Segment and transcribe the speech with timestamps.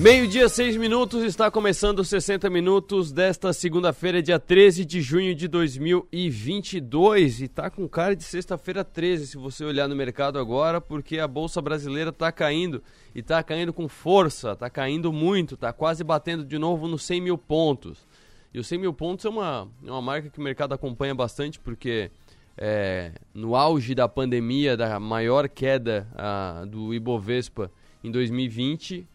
[0.00, 5.46] Meio-dia, seis minutos, está começando os 60 minutos desta segunda-feira, dia 13 de junho de
[5.46, 7.42] 2022.
[7.42, 11.28] E tá com cara de sexta-feira 13, se você olhar no mercado agora, porque a
[11.28, 12.82] Bolsa Brasileira tá caindo.
[13.14, 17.20] E tá caindo com força, tá caindo muito, tá quase batendo de novo nos 100
[17.20, 18.08] mil pontos.
[18.54, 21.60] E os 100 mil pontos é uma, é uma marca que o mercado acompanha bastante,
[21.60, 22.10] porque
[22.56, 27.70] é, no auge da pandemia, da maior queda a, do Ibovespa
[28.02, 29.06] em 2020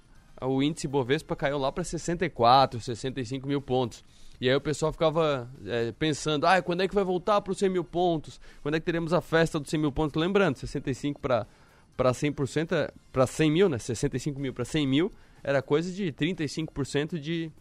[0.42, 4.04] o índice Bovespa caiu lá para 64, 65 mil pontos.
[4.40, 7.58] E aí o pessoal ficava é, pensando, ah, quando é que vai voltar para os
[7.58, 8.40] 100 mil pontos?
[8.62, 10.22] Quando é que teremos a festa dos 100 mil pontos?
[10.22, 11.48] Lembrando, 65 para
[11.96, 13.78] para 100%, para 100 mil, né?
[13.78, 15.14] 65 mil para 100 mil,
[15.44, 17.52] era coisa de 35% de,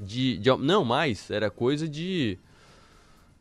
[0.00, 0.56] de, de...
[0.56, 2.38] Não, mais, era coisa de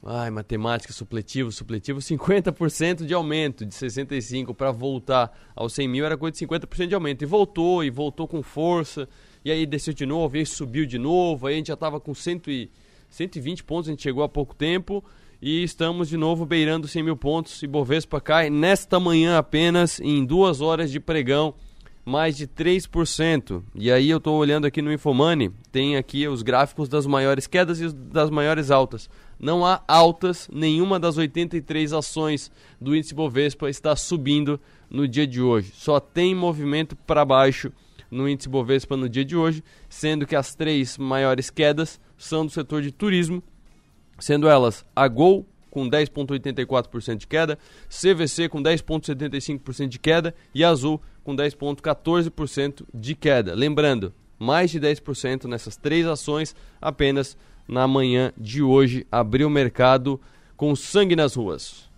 [0.03, 6.17] Ai, matemática, supletivo, supletivo, 50% de aumento de 65 para voltar aos 100 mil era
[6.17, 7.21] coisa de 50% de aumento.
[7.21, 9.07] E voltou, e voltou com força,
[9.45, 11.99] e aí desceu de novo, e aí subiu de novo, aí a gente já estava
[11.99, 12.69] com 100 e,
[13.11, 15.03] 120 pontos, a gente chegou há pouco tempo,
[15.39, 17.61] e estamos de novo beirando 100 mil pontos.
[17.61, 21.53] E Bovespa cai nesta manhã apenas, em duas horas de pregão,
[22.03, 23.61] mais de 3%.
[23.75, 27.79] E aí eu estou olhando aqui no Infomoney, tem aqui os gráficos das maiores quedas
[27.79, 29.07] e das maiores altas
[29.41, 35.41] não há altas, nenhuma das 83 ações do índice Bovespa está subindo no dia de
[35.41, 35.71] hoje.
[35.73, 37.73] Só tem movimento para baixo
[38.11, 42.51] no índice Bovespa no dia de hoje, sendo que as três maiores quedas são do
[42.51, 43.41] setor de turismo,
[44.19, 47.57] sendo elas a Gol com 10,84% de queda,
[47.89, 53.55] CVC com 10,75% de queda e Azul com 10,14% de queda.
[53.55, 60.19] Lembrando, mais de 10% nessas três ações apenas na manhã de hoje abriu o mercado
[60.55, 61.89] com sangue nas ruas.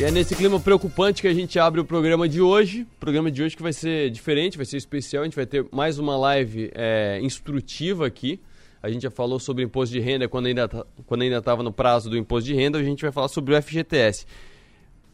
[0.00, 2.86] E é nesse clima preocupante que a gente abre o programa de hoje.
[2.96, 5.22] O programa de hoje que vai ser diferente, vai ser especial.
[5.22, 8.40] A gente vai ter mais uma live é, instrutiva aqui.
[8.82, 10.66] A gente já falou sobre imposto de renda quando ainda
[11.04, 12.78] quando ainda estava no prazo do imposto de renda.
[12.78, 14.24] A gente vai falar sobre o FGTS.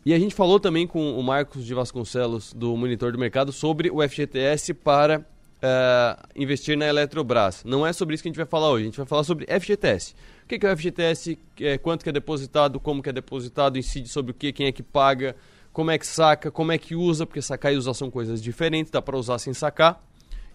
[0.07, 3.91] E a gente falou também com o Marcos de Vasconcelos, do Monitor do Mercado, sobre
[3.91, 7.65] o FGTS para uh, investir na Eletrobras.
[7.65, 9.47] Não é sobre isso que a gente vai falar hoje, a gente vai falar sobre
[9.47, 10.15] FGTS.
[10.45, 14.09] O que é o FGTS, é, quanto que é depositado, como que é depositado, incide
[14.09, 15.35] sobre o que, quem é que paga,
[15.73, 18.93] como é que saca, como é que usa, porque sacar e usar são coisas diferentes,
[18.93, 20.01] dá para usar sem sacar.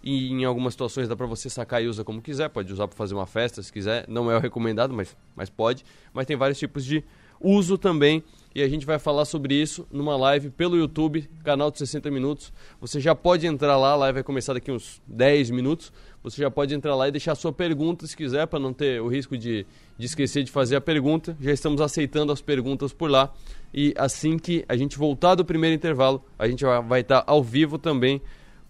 [0.01, 2.95] E em algumas situações dá para você sacar e usa como quiser, pode usar para
[2.95, 5.83] fazer uma festa se quiser, não é o recomendado, mas, mas pode.
[6.13, 7.03] Mas tem vários tipos de
[7.43, 11.77] uso também e a gente vai falar sobre isso numa live pelo YouTube, canal de
[11.77, 12.51] 60 minutos.
[12.81, 15.91] Você já pode entrar lá, a live vai começar daqui uns 10 minutos.
[16.21, 19.07] Você já pode entrar lá e deixar sua pergunta se quiser, para não ter o
[19.07, 19.65] risco de,
[19.97, 21.35] de esquecer de fazer a pergunta.
[21.39, 23.33] Já estamos aceitando as perguntas por lá.
[23.73, 27.77] E assim que a gente voltar do primeiro intervalo, a gente vai estar ao vivo
[27.77, 28.21] também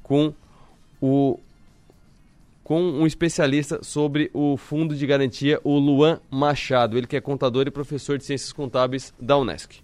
[0.03, 0.31] com
[1.01, 1.39] o
[2.71, 7.67] com um especialista sobre o fundo de garantia, o Luan Machado, ele que é contador
[7.67, 9.81] e professor de ciências contábeis da Unesc.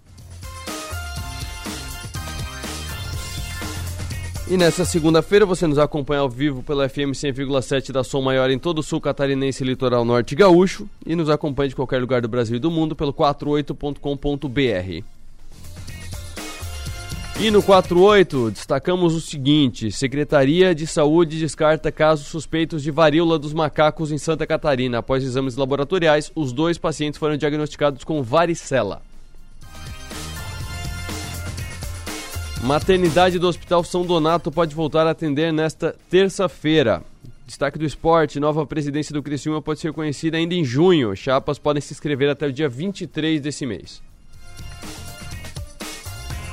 [4.50, 8.58] E nessa segunda-feira você nos acompanha ao vivo pela FM 100,7 da Som Maior em
[8.58, 12.56] todo o sul catarinense litoral norte gaúcho e nos acompanha de qualquer lugar do Brasil
[12.56, 15.17] e do mundo pelo 48.com.br.
[17.40, 23.52] E no 48, destacamos o seguinte: Secretaria de Saúde descarta casos suspeitos de varíola dos
[23.52, 24.98] macacos em Santa Catarina.
[24.98, 29.00] Após exames laboratoriais, os dois pacientes foram diagnosticados com varicela.
[32.60, 37.04] Maternidade do Hospital São Donato pode voltar a atender nesta terça-feira.
[37.46, 41.14] Destaque do esporte: nova presidência do Criciúma pode ser conhecida ainda em junho.
[41.14, 44.07] Chapas podem se inscrever até o dia 23 desse mês.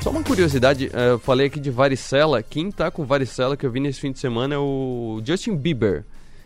[0.05, 2.43] Só uma curiosidade, eh, eu falei aqui de varicela.
[2.43, 6.05] Quem tá com varicela que eu vi nesse fim de semana é o Justin Bieber.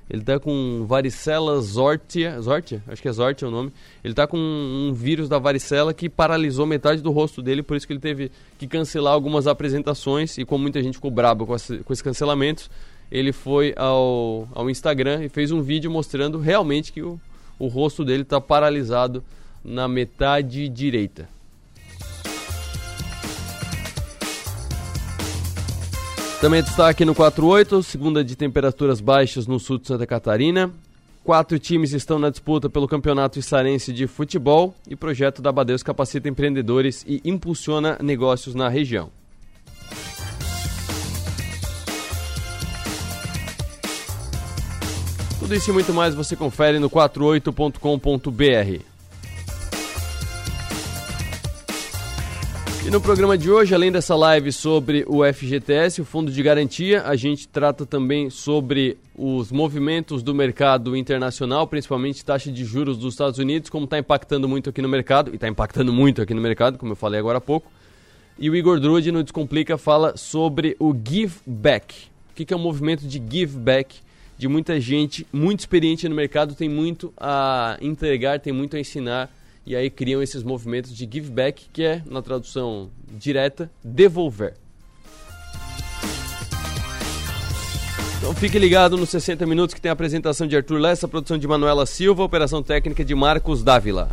[0.09, 2.81] Ele tá com varicela zortia, zortia?
[2.87, 3.73] Acho que é zortia o nome.
[4.01, 7.85] Ele tá com um vírus da varicela que paralisou metade do rosto dele, por isso
[7.85, 10.37] que ele teve que cancelar algumas apresentações.
[10.37, 11.53] E como muita gente ficou brabo com,
[11.83, 12.71] com esses cancelamentos,
[13.11, 17.19] ele foi ao, ao Instagram e fez um vídeo mostrando realmente que o,
[17.59, 19.21] o rosto dele tá paralisado
[19.65, 21.27] na metade direita.
[26.41, 30.71] Também destaque no 48, segunda de temperaturas baixas no sul de Santa Catarina.
[31.21, 36.29] Quatro times estão na disputa pelo Campeonato Issarense de Futebol e projeto da Badeus capacita
[36.29, 39.11] empreendedores e impulsiona negócios na região.
[45.39, 48.98] Tudo isso e muito mais você confere no 48.com.br.
[52.89, 57.03] E no programa de hoje, além dessa live sobre o FGTS, o Fundo de Garantia,
[57.03, 63.13] a gente trata também sobre os movimentos do mercado internacional, principalmente taxa de juros dos
[63.13, 66.41] Estados Unidos, como está impactando muito aqui no mercado, e está impactando muito aqui no
[66.41, 67.71] mercado, como eu falei agora há pouco.
[68.39, 71.93] E o Igor Drude, no Descomplica, fala sobre o Give Back.
[72.31, 73.97] O que é o movimento de Give Back?
[74.35, 79.29] De muita gente muito experiente no mercado, tem muito a entregar, tem muito a ensinar
[79.65, 84.55] e aí criam esses movimentos de give back, que é, na tradução direta, devolver.
[88.19, 91.47] Então fique ligado nos 60 minutos que tem a apresentação de Arthur Lessa, produção de
[91.47, 94.09] Manuela Silva, operação técnica de Marcos Dávila.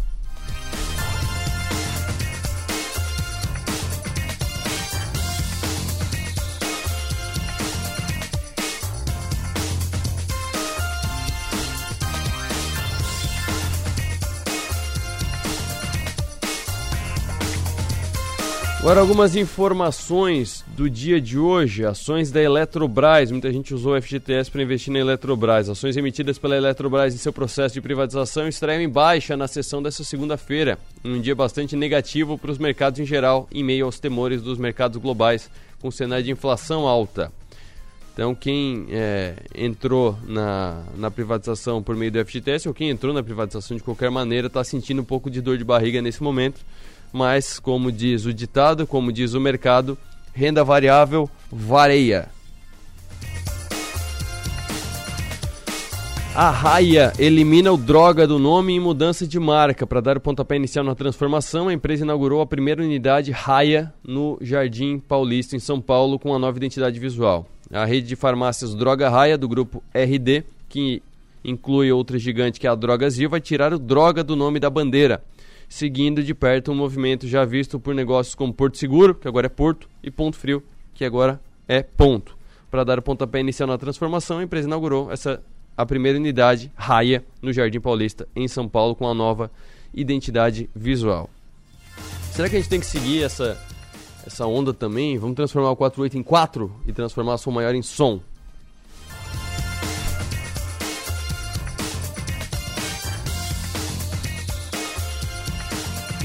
[18.87, 24.49] Agora algumas informações do dia de hoje, ações da Eletrobras, muita gente usou o FGTS
[24.49, 25.69] para investir na Eletrobras.
[25.69, 30.05] Ações emitidas pela Eletrobras em seu processo de privatização estreiam em baixa na sessão dessa
[30.05, 34.57] segunda-feira, um dia bastante negativo para os mercados em geral, em meio aos temores dos
[34.57, 35.51] mercados globais,
[35.81, 37.33] com cenário de inflação alta.
[38.15, 43.23] Então, quem é, entrou na, na privatização por meio do FGTS, ou quem entrou na
[43.25, 46.61] privatização de qualquer maneira, está sentindo um pouco de dor de barriga nesse momento
[47.13, 49.97] mas, como diz o ditado, como diz o mercado,
[50.33, 52.29] renda variável vareia.
[56.35, 59.87] A Raia elimina o droga do nome e mudança de marca.
[59.87, 64.37] Para dar o pontapé inicial na transformação, a empresa inaugurou a primeira unidade Raia no
[64.43, 67.47] Jardim Paulista, em São Paulo, com a nova identidade visual.
[67.73, 71.03] A rede de farmácias Droga Raia, do grupo RD, que
[71.43, 75.23] inclui outra gigante que é a Drogazil, vai tirar o droga do nome da bandeira
[75.69, 79.51] seguindo de perto um movimento já visto por negócios como Porto Seguro, que agora é
[79.51, 80.63] Porto, e Ponto Frio,
[80.95, 82.37] que agora é Ponto.
[82.71, 85.43] Para dar o pontapé inicial na transformação, a empresa inaugurou essa
[85.77, 89.51] a primeira unidade Raia no Jardim Paulista, em São Paulo, com a nova
[89.93, 91.29] identidade visual.
[92.33, 93.61] Será que a gente tem que seguir essa,
[94.27, 95.19] essa onda também?
[95.19, 98.21] Vamos transformar o 48 em 4 e transformar a som maior em som?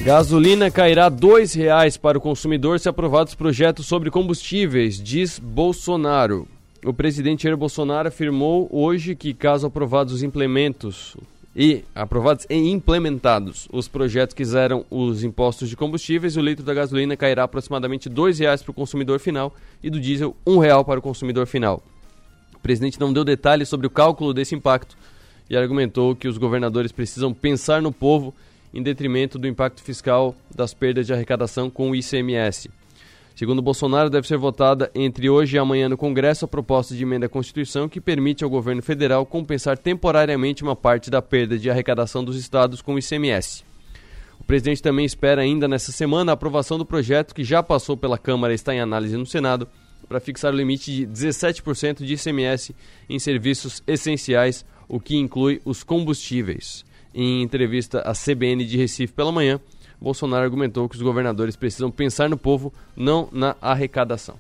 [0.04, 6.48] Gasolina cairá R$ 2,00 para o consumidor se aprovados projetos sobre combustíveis, diz Bolsonaro.
[6.84, 11.16] O presidente Jair Bolsonaro afirmou hoje que, caso aprovados os implementos
[11.56, 16.74] e aprovados e implementados os projetos que zeram os impostos de combustíveis, o litro da
[16.74, 19.54] gasolina cairá aproximadamente R$ 2,00 para o consumidor final
[19.84, 21.84] e do diesel R$ 1,00 para o consumidor final.
[22.56, 24.98] O presidente não deu detalhes sobre o cálculo desse impacto
[25.48, 28.34] e argumentou que os governadores precisam pensar no povo
[28.74, 32.70] em detrimento do impacto fiscal das perdas de arrecadação com o ICMS.
[33.36, 37.26] Segundo Bolsonaro, deve ser votada entre hoje e amanhã no Congresso a proposta de emenda
[37.26, 42.24] à Constituição que permite ao governo federal compensar temporariamente uma parte da perda de arrecadação
[42.24, 43.64] dos estados com o ICMS.
[44.40, 48.18] O presidente também espera ainda nessa semana a aprovação do projeto que já passou pela
[48.18, 49.68] Câmara e está em análise no Senado
[50.08, 52.76] para fixar o limite de 17% de ICMS
[53.10, 56.84] em serviços essenciais, o que inclui os combustíveis.
[57.14, 59.60] Em entrevista à CBN de Recife pela manhã,
[60.00, 64.36] Bolsonaro argumentou que os governadores precisam pensar no povo, não na arrecadação.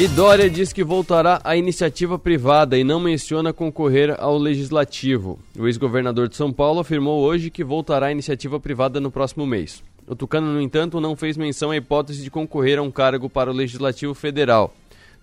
[0.00, 5.40] E Dória diz que voltará à iniciativa privada e não menciona concorrer ao legislativo.
[5.58, 9.82] O ex-governador de São Paulo afirmou hoje que voltará à iniciativa privada no próximo mês.
[10.06, 13.50] O Tucano, no entanto, não fez menção à hipótese de concorrer a um cargo para
[13.50, 14.72] o Legislativo Federal.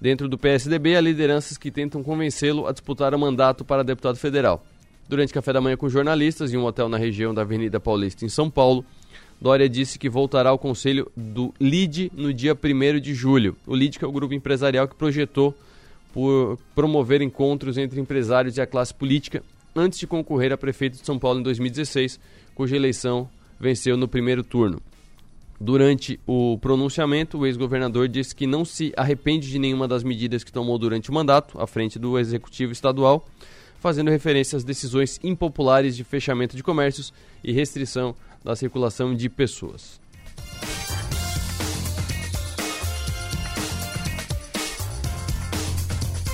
[0.01, 4.61] Dentro do PSDB, há lideranças que tentam convencê-lo a disputar o mandato para deputado federal.
[5.07, 8.29] Durante café da manhã com jornalistas em um hotel na região da Avenida Paulista, em
[8.29, 8.83] São Paulo,
[9.39, 13.55] Dória disse que voltará ao conselho do LID no dia 1 de julho.
[13.67, 15.53] O LID que é o grupo empresarial que projetou
[16.13, 19.43] por promover encontros entre empresários e a classe política
[19.75, 22.19] antes de concorrer a prefeito de São Paulo em 2016,
[22.55, 24.81] cuja eleição venceu no primeiro turno.
[25.59, 30.51] Durante o pronunciamento, o ex-governador disse que não se arrepende de nenhuma das medidas que
[30.51, 33.25] tomou durante o mandato, à frente do executivo estadual,
[33.79, 37.13] fazendo referência às decisões impopulares de fechamento de comércios
[37.43, 38.15] e restrição
[38.45, 39.99] da circulação de pessoas.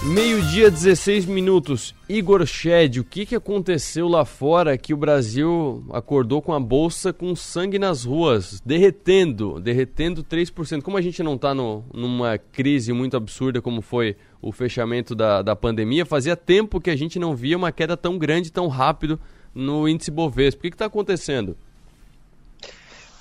[0.04, 1.96] Meio-dia, 16 minutos.
[2.10, 7.14] Igor Shed, o que, que aconteceu lá fora que o Brasil acordou com a bolsa
[7.14, 10.82] com sangue nas ruas, derretendo, derretendo 3%?
[10.82, 15.56] Como a gente não está numa crise muito absurda como foi o fechamento da, da
[15.56, 19.18] pandemia, fazia tempo que a gente não via uma queda tão grande, tão rápido
[19.54, 20.60] no índice Bovespa.
[20.60, 21.56] O que está acontecendo?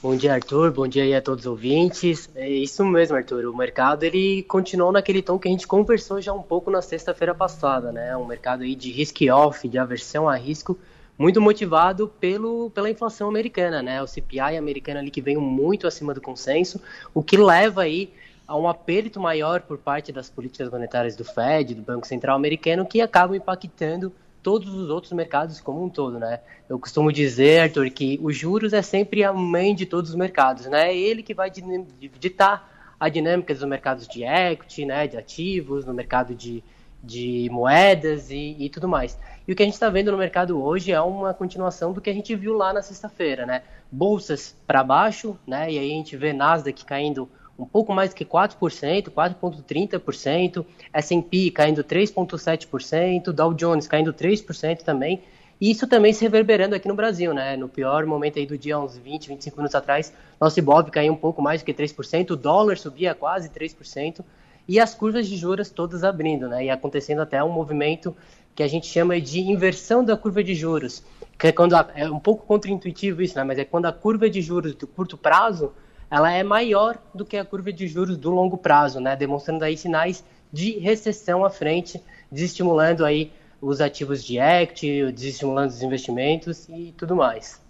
[0.02, 0.72] Bom dia, Arthur.
[0.72, 2.30] Bom dia aí a todos os ouvintes.
[2.34, 3.44] É isso mesmo, Arthur.
[3.44, 7.34] O mercado ele continuou naquele tom que a gente conversou já um pouco na sexta-feira
[7.34, 8.16] passada, né?
[8.16, 10.78] Um mercado aí de risk-off, de aversão a risco,
[11.18, 14.02] muito motivado pelo, pela inflação americana, né?
[14.02, 16.80] O CPI americano ali que veio muito acima do consenso,
[17.12, 18.10] o que leva aí
[18.48, 22.86] a um aperto maior por parte das políticas monetárias do Fed, do Banco Central americano,
[22.86, 24.10] que acabam impactando
[24.42, 26.40] todos os outros mercados como um todo, né?
[26.68, 30.66] Eu costumo dizer, Arthur, que os juros é sempre a mãe de todos os mercados,
[30.66, 30.90] né?
[30.90, 35.94] É ele que vai ditar a dinâmica dos mercados de equity, né, de ativos, no
[35.94, 36.62] mercado de,
[37.02, 39.18] de moedas e, e tudo mais.
[39.48, 42.10] E o que a gente está vendo no mercado hoje é uma continuação do que
[42.10, 43.62] a gente viu lá na sexta-feira, né?
[43.90, 45.72] Bolsas para baixo, né?
[45.72, 47.28] E aí a gente vê Nasdaq caindo
[47.60, 55.22] um pouco mais que 4%, 4,30%, S&P caindo 3,7%, Dow Jones caindo 3% também,
[55.60, 57.54] e isso também se reverberando aqui no Brasil, né?
[57.54, 61.16] No pior momento aí do dia, uns 20, 25 minutos atrás, nosso Ibov caiu um
[61.16, 64.24] pouco mais do que 3%, o dólar subia quase 3%,
[64.66, 66.64] e as curvas de juros todas abrindo, né?
[66.64, 68.16] E acontecendo até um movimento
[68.54, 71.04] que a gente chama de inversão da curva de juros,
[71.38, 73.44] que é quando a, é um pouco contraintuitivo isso, né?
[73.44, 75.72] Mas é quando a curva de juros do curto prazo
[76.10, 79.14] ela é maior do que a curva de juros do longo prazo, né?
[79.14, 85.82] Demonstrando aí sinais de recessão à frente, desestimulando aí os ativos de equity, desestimulando os
[85.82, 87.60] investimentos e tudo mais.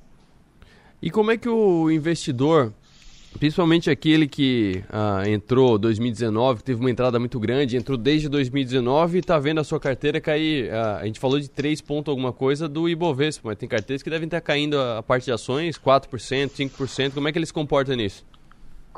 [1.03, 2.73] E como é que o investidor,
[3.39, 9.21] principalmente aquele que ah, entrou 2019, teve uma entrada muito grande, entrou desde 2019 e
[9.21, 12.69] está vendo a sua carteira cair, ah, a gente falou de 3 pontos alguma coisa
[12.69, 17.15] do Ibovespa, mas tem carteiras que devem estar caindo a parte de ações 4%, 5%,
[17.15, 18.30] como é que eles se comportam nisso?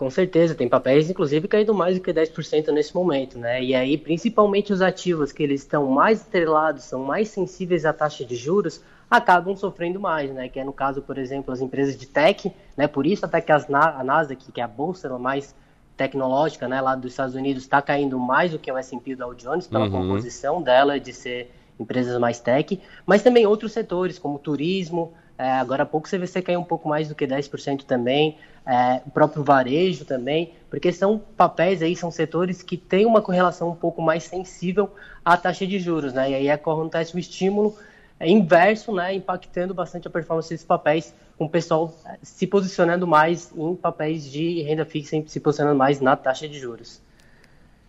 [0.02, 3.62] Com certeza, tem papéis, inclusive, caindo mais do que 10% nesse momento, né?
[3.62, 8.24] E aí, principalmente os ativos que eles estão mais atrelados, são mais sensíveis à taxa
[8.24, 10.48] de juros, acabam sofrendo mais, né?
[10.48, 12.88] Que é no caso, por exemplo, as empresas de tech, né?
[12.88, 15.54] Por isso até que as, a Nasdaq, que é a bolsa mais
[15.96, 19.68] tecnológica, né, lá dos Estados Unidos, está caindo mais do que o S&P Dow Jones
[19.68, 19.90] pela uhum.
[19.92, 25.82] composição dela de ser empresas mais tech, mas também outros setores como turismo, é, agora
[25.82, 29.42] há pouco o CVC caiu um pouco mais do que 10% também, é, o próprio
[29.42, 34.22] varejo também, porque são papéis aí, são setores que têm uma correlação um pouco mais
[34.22, 34.88] sensível
[35.24, 36.30] à taxa de juros, né?
[36.30, 37.76] E aí acontece o estímulo
[38.20, 39.14] é, inverso, né?
[39.14, 44.30] Impactando bastante a performance desses papéis, com o pessoal é, se posicionando mais em papéis
[44.30, 47.01] de renda fixa, se posicionando mais na taxa de juros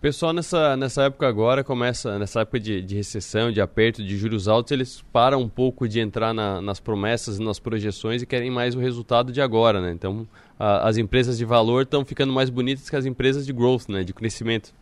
[0.04, 4.50] pessoal nessa, nessa época agora começa, nessa época de, de recessão, de aperto, de juros
[4.50, 8.76] altos, eles param um pouco de entrar na, nas promessas, nas projeções e querem mais
[8.76, 9.94] o resultado de agora, né?
[9.94, 10.28] Então,
[10.60, 14.04] a, as empresas de valor estão ficando mais bonitas que as empresas de growth, né?
[14.04, 14.74] De crescimento.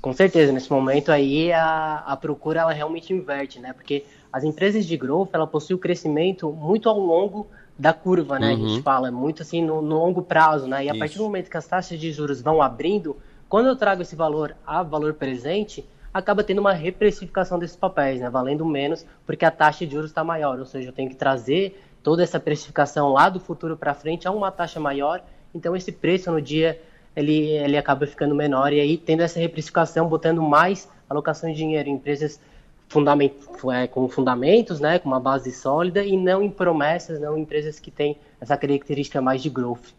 [0.00, 3.72] Com certeza, nesse momento aí a, a procura ela realmente inverte, né?
[3.72, 8.50] Porque as empresas de growth, ela possuem o crescimento muito ao longo da curva, né?
[8.50, 8.52] Uhum.
[8.52, 8.82] A gente uhum.
[8.84, 10.84] fala muito assim no, no longo prazo, né?
[10.84, 10.98] E a Isso.
[11.00, 13.16] partir do momento que as taxas de juros vão abrindo,
[13.52, 18.30] quando eu trago esse valor a valor presente, acaba tendo uma reprecificação desses papéis, né?
[18.30, 21.78] valendo menos, porque a taxa de juros está maior, ou seja, eu tenho que trazer
[22.02, 25.22] toda essa precificação lá do futuro para frente a uma taxa maior,
[25.54, 26.80] então esse preço no dia
[27.14, 31.90] ele, ele acaba ficando menor, e aí tendo essa reprecificação, botando mais alocação de dinheiro
[31.90, 32.40] em empresas
[32.88, 33.32] fundament,
[33.70, 37.78] é, com fundamentos, né, com uma base sólida, e não em promessas, não em empresas
[37.78, 39.92] que têm essa característica mais de growth.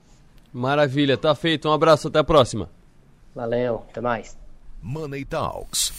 [0.52, 1.70] Maravilha, tá feito.
[1.70, 2.68] Um abraço, até a próxima.
[3.36, 4.38] Valeu, até mais.
[4.82, 5.92] Money Talks.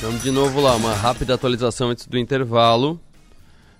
[0.00, 3.00] Vamos de novo lá, uma rápida atualização antes do intervalo.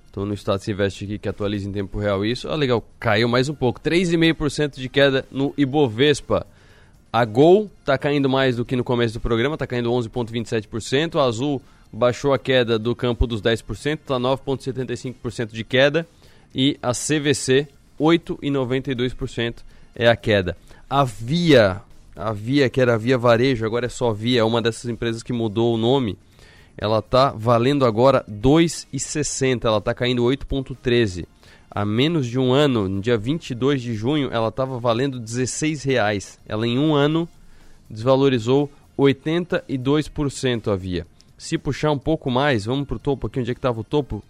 [0.06, 2.48] Estou no Status Invest aqui que atualiza em tempo real isso.
[2.48, 3.80] Ah, legal, caiu mais um pouco.
[3.80, 6.46] 3,5% de queda no Ibovespa.
[7.12, 11.20] A Gol está caindo mais do que no começo do programa, está caindo 11,27%.
[11.20, 16.06] A Azul baixou a queda do campo dos 10%, está 9,75% de queda.
[16.54, 19.56] E a CVC, 8,92%
[19.94, 20.56] é a queda.
[20.90, 21.82] A Via,
[22.16, 25.34] a Via que era Via Varejo, agora é só Via, é uma dessas empresas que
[25.34, 26.16] mudou o nome.
[26.78, 31.26] Ela está valendo agora 2,60, ela está caindo 8,13.
[31.70, 36.40] Há menos de um ano, no dia 22 de junho, ela estava valendo 16 reais.
[36.48, 37.28] Ela em um ano
[37.90, 41.06] desvalorizou 82% a Via.
[41.36, 43.84] Se puxar um pouco mais, vamos para o topo aqui, onde é que estava o
[43.84, 44.24] topo?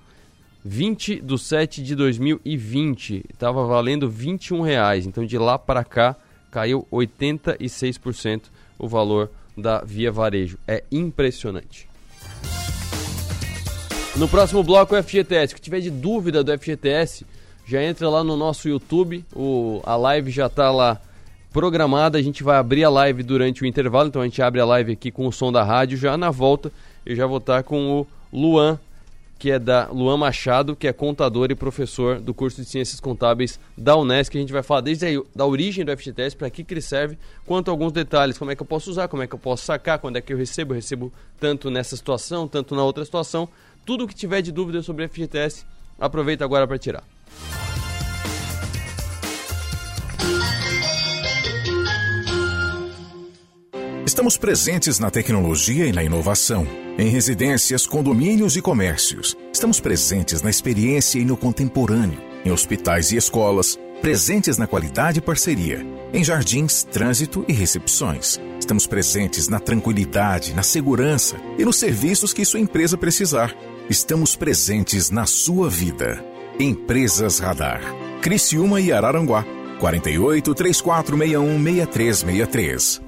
[0.65, 5.07] 20 de 7 de 2020, estava valendo 21 reais.
[5.07, 6.17] Então de lá para cá
[6.51, 8.43] caiu 86%
[8.79, 10.59] o valor da Via Varejo.
[10.67, 11.89] É impressionante.
[14.17, 15.55] No próximo bloco, o FGTS.
[15.55, 17.25] Se tiver de dúvida do FGTS,
[17.67, 19.25] já entra lá no nosso YouTube.
[19.35, 21.01] O, a live já está lá
[21.53, 22.19] programada.
[22.19, 24.09] A gente vai abrir a live durante o intervalo.
[24.09, 25.99] Então a gente abre a live aqui com o som da rádio.
[25.99, 26.73] Já na volta,
[27.05, 28.79] eu já vou estar com o Luan
[29.39, 33.59] que é da Luan Machado, que é contador e professor do curso de Ciências Contábeis
[33.77, 34.37] da Unesco.
[34.37, 37.17] A gente vai falar desde aí, da origem do FGTS, para que, que ele serve,
[37.47, 39.65] quanto a alguns detalhes, como é que eu posso usar, como é que eu posso
[39.65, 43.49] sacar, quando é que eu recebo, eu recebo tanto nessa situação, tanto na outra situação.
[43.87, 45.65] Tudo que tiver de dúvida sobre o FGTS,
[46.01, 47.05] aproveita agora para tirar.
[54.09, 56.67] Estamos presentes na tecnologia e na inovação
[56.99, 59.37] em residências, condomínios e comércios.
[59.53, 65.21] Estamos presentes na experiência e no contemporâneo, em hospitais e escolas, presentes na qualidade e
[65.21, 68.41] parceria, em jardins, trânsito e recepções.
[68.59, 73.55] Estamos presentes na tranquilidade, na segurança e nos serviços que sua empresa precisar.
[73.91, 76.25] Estamos presentes na sua vida.
[76.59, 77.83] Empresas Radar.
[78.23, 79.45] Criciúma e Araranguá.
[79.79, 83.08] 48 3461 6363.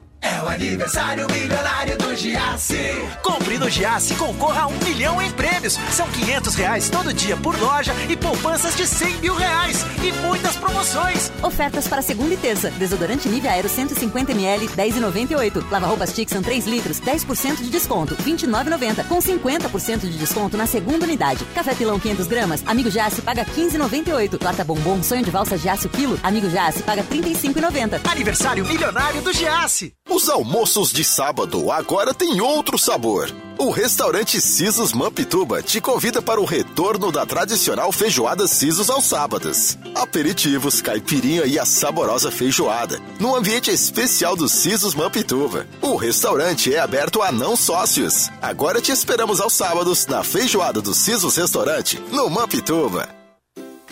[0.21, 2.77] É o aniversário milionário do Giasse.
[3.23, 5.79] Compre no Giasse e concorra a um milhão em prêmios.
[5.91, 9.83] São 500 reais todo dia por loja e poupanças de 100 mil reais.
[10.03, 11.31] E muitas promoções.
[11.41, 12.69] Ofertas para segunda e terça.
[12.71, 15.71] Desodorante Nivea Aero 150ml, 10,98.
[15.71, 19.07] Lava roupas Tixan 3 litros, 10% de desconto, 29,90.
[19.07, 21.43] Com 50% de desconto na segunda unidade.
[21.55, 22.63] Café pilão 500 gramas.
[22.67, 24.37] Amigo Giasse paga 15,98.
[24.37, 26.19] Torta bombom sonho de valsa Giasse o quilo.
[26.21, 28.07] Amigo Giasse paga 35,90.
[28.07, 29.95] Aniversário milionário do Giasse.
[30.13, 33.33] Os almoços de sábado agora têm outro sabor.
[33.57, 39.77] O restaurante Sisos Mampituba te convida para o retorno da tradicional feijoada Sisos aos sábados.
[39.95, 45.65] Aperitivos, caipirinha e a saborosa feijoada, no ambiente especial do Sisos Mampituba.
[45.81, 48.29] O restaurante é aberto a não sócios.
[48.41, 53.20] Agora te esperamos aos sábados na feijoada do Sisos Restaurante, no Mampituba.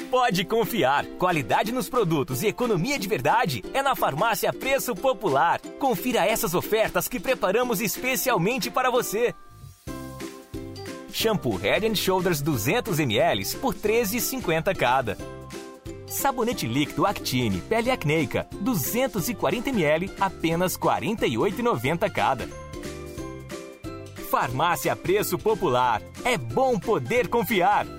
[0.09, 1.05] Pode confiar.
[1.19, 5.61] Qualidade nos produtos e economia de verdade é na Farmácia Preço Popular.
[5.77, 9.35] Confira essas ofertas que preparamos especialmente para você.
[11.13, 15.15] Shampoo Head Shoulders 200 ml por 13,50 cada.
[16.07, 22.49] Sabonete líquido Actine Pele Acneica 240 ml apenas 48,90 cada.
[24.31, 26.01] Farmácia Preço Popular.
[26.23, 27.98] É bom poder confiar.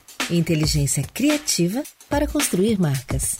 [0.29, 3.39] Inteligência criativa para construir marcas.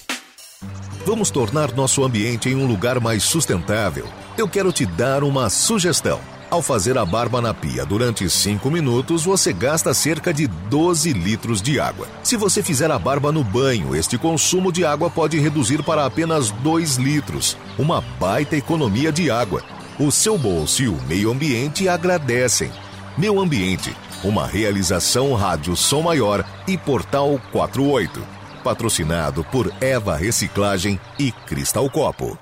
[1.06, 4.08] Vamos tornar nosso ambiente em um lugar mais sustentável.
[4.38, 6.20] Eu quero te dar uma sugestão.
[6.50, 11.62] Ao fazer a barba na pia durante 5 minutos, você gasta cerca de 12 litros
[11.62, 12.08] de água.
[12.24, 16.52] Se você fizer a barba no banho, este consumo de água pode reduzir para apenas
[16.52, 17.58] 2 litros.
[17.80, 19.64] Uma baita economia de água.
[19.98, 22.70] O seu bolso e o meio ambiente agradecem.
[23.18, 28.26] Meu Ambiente, uma realização Rádio Som Maior e Portal 48.
[28.64, 32.38] Patrocinado por Eva Reciclagem e Cristal Copo.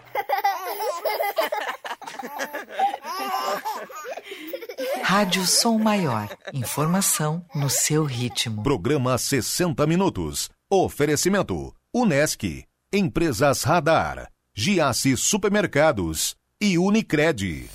[5.01, 6.27] Rádio Som Maior.
[6.53, 8.61] Informação no seu ritmo.
[8.61, 10.49] Programa 60 Minutos.
[10.69, 17.69] Oferecimento: Unesc, Empresas Radar, Giasse Supermercados e Unicred.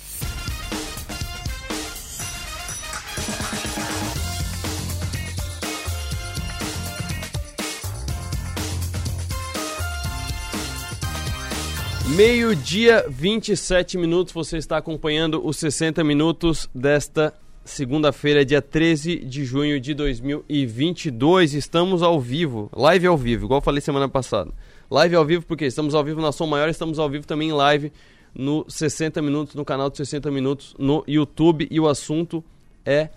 [12.13, 14.31] Meio-dia, 27 minutos.
[14.31, 17.33] Você está acompanhando os 60 minutos desta
[17.65, 21.55] segunda-feira, dia 13 de junho de 2022.
[21.55, 24.51] Estamos ao vivo, live ao vivo, igual falei semana passada.
[24.89, 27.53] Live ao vivo porque estamos ao vivo na Som Maior, estamos ao vivo também em
[27.53, 27.91] live
[28.35, 31.67] no 60 Minutos, no canal de 60 Minutos no YouTube.
[31.71, 32.43] E o assunto
[32.85, 33.09] é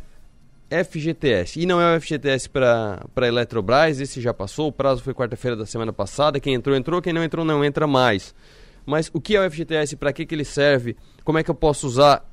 [0.70, 1.61] FGTS.
[1.61, 5.66] E não é o FGTS para Eletrobras, esse já passou, o prazo foi quarta-feira da
[5.66, 6.40] semana passada.
[6.40, 8.35] Quem entrou, entrou, quem não entrou, não entra mais.
[8.88, 11.55] Mas o que é o FGTS, para que, que ele serve, como é que eu
[11.55, 12.27] posso usar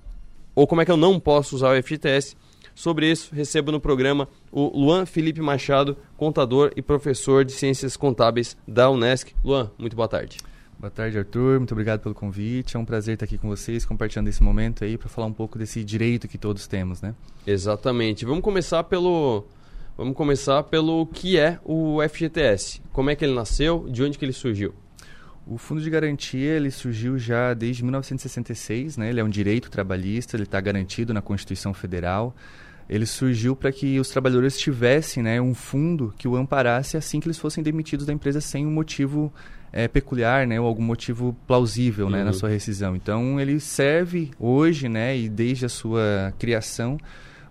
[0.56, 2.38] ou como é que eu não posso usar o FGTS.
[2.74, 8.56] Sobre isso, recebo no programa o Luan Felipe Machado, contador e professor de Ciências Contábeis
[8.66, 9.36] da Unesc.
[9.44, 10.38] Luan, muito boa tarde.
[10.80, 11.60] Boa tarde, Arthur.
[11.60, 12.78] Muito obrigado pelo convite.
[12.78, 15.58] É um prazer estar aqui com vocês, compartilhando esse momento aí para falar um pouco
[15.58, 17.14] desse direito que todos temos, né?
[17.46, 18.24] Exatamente.
[18.24, 19.46] Vamos começar pelo
[19.98, 22.82] Vamos começar pelo que é o FGTS.
[22.94, 23.88] Como é que ele nasceu?
[23.90, 24.74] De onde que ele surgiu?
[25.48, 29.10] O Fundo de Garantia ele surgiu já desde 1966, né?
[29.10, 32.36] ele é um direito trabalhista, ele está garantido na Constituição Federal.
[32.90, 37.28] Ele surgiu para que os trabalhadores tivessem né, um fundo que o amparasse assim que
[37.28, 39.34] eles fossem demitidos da empresa sem um motivo
[39.72, 42.12] é, peculiar né, ou algum motivo plausível uhum.
[42.12, 42.34] né, na uhum.
[42.34, 42.96] sua rescisão.
[42.96, 46.98] Então, ele serve hoje né, e desde a sua criação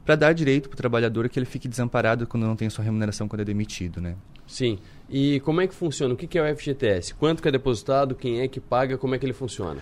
[0.05, 3.29] para dar direito para o trabalhador que ele fique desamparado quando não tem sua remuneração
[3.29, 4.01] quando é demitido.
[4.01, 4.17] Né?
[4.47, 4.79] Sim.
[5.09, 6.15] E como é que funciona?
[6.15, 7.15] O que é o FGTS?
[7.15, 8.15] Quanto que é depositado?
[8.15, 8.97] Quem é que paga?
[8.97, 9.81] Como é que ele funciona?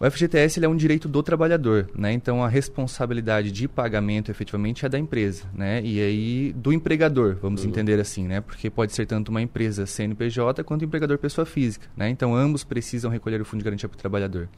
[0.00, 2.12] O FGTS é um direito do trabalhador, né?
[2.12, 5.80] Então a responsabilidade de pagamento efetivamente é da empresa, né?
[5.84, 7.70] E aí do empregador, vamos uhum.
[7.70, 8.40] entender assim, né?
[8.40, 12.08] Porque pode ser tanto uma empresa CNPJ quanto um empregador pessoa física, né?
[12.08, 14.48] Então ambos precisam recolher o fundo de garantia para o trabalhador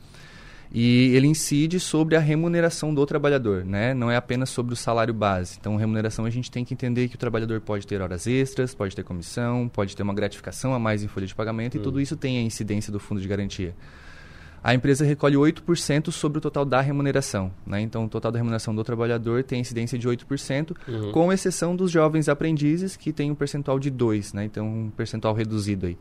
[0.72, 3.94] e ele incide sobre a remuneração do trabalhador, né?
[3.94, 5.56] Não é apenas sobre o salário base.
[5.60, 8.94] Então, remuneração a gente tem que entender que o trabalhador pode ter horas extras, pode
[8.94, 11.80] ter comissão, pode ter uma gratificação a mais em folha de pagamento hum.
[11.80, 13.74] e tudo isso tem a incidência do fundo de garantia.
[14.66, 17.52] A empresa recolhe 8% sobre o total da remuneração.
[17.64, 17.82] Né?
[17.82, 21.12] Então, o total da remuneração do trabalhador tem incidência de 8%, uhum.
[21.12, 24.44] com exceção dos jovens aprendizes, que tem um percentual de 2%, né?
[24.44, 25.96] então um percentual reduzido aí.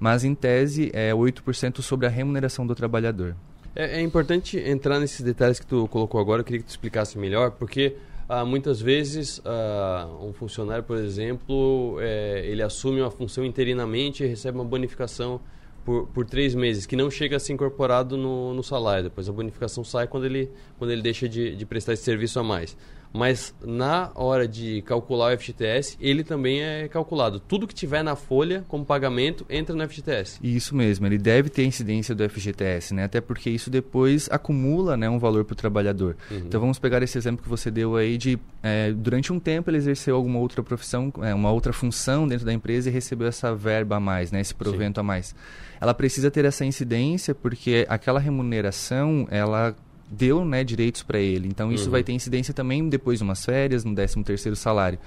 [0.00, 3.36] Mas, em tese, é 8% sobre a remuneração do trabalhador.
[3.78, 7.18] É, é, importante entrar nesses detalhes que tu colocou agora, eu queria que tu explicasse
[7.18, 7.94] melhor, porque
[8.26, 14.26] ah, muitas vezes ah, um funcionário, por exemplo, é, ele assume uma função interinamente e
[14.26, 15.42] recebe uma bonificação
[15.84, 19.04] por, por três meses, que não chega a ser incorporado no, no salário.
[19.04, 22.42] Depois a bonificação sai quando ele, quando ele deixa de, de prestar esse serviço a
[22.42, 22.74] mais
[23.12, 27.40] mas na hora de calcular o FGTS, ele também é calculado.
[27.40, 30.38] Tudo que tiver na folha como pagamento entra no FGTS.
[30.42, 33.04] Isso mesmo, ele deve ter incidência do FGTS, né?
[33.04, 36.16] Até porque isso depois acumula né, um valor para o trabalhador.
[36.30, 36.38] Uhum.
[36.38, 39.78] Então vamos pegar esse exemplo que você deu aí de é, durante um tempo ele
[39.78, 43.96] exerceu alguma outra profissão, é, uma outra função dentro da empresa e recebeu essa verba
[43.96, 44.40] a mais, né?
[44.40, 45.00] Esse provento Sim.
[45.00, 45.34] a mais.
[45.80, 49.76] Ela precisa ter essa incidência porque aquela remuneração ela
[50.10, 51.48] deu né, direitos para ele.
[51.48, 51.90] Então isso uhum.
[51.90, 54.98] vai ter incidência também depois de umas férias, no 13 terceiro salário.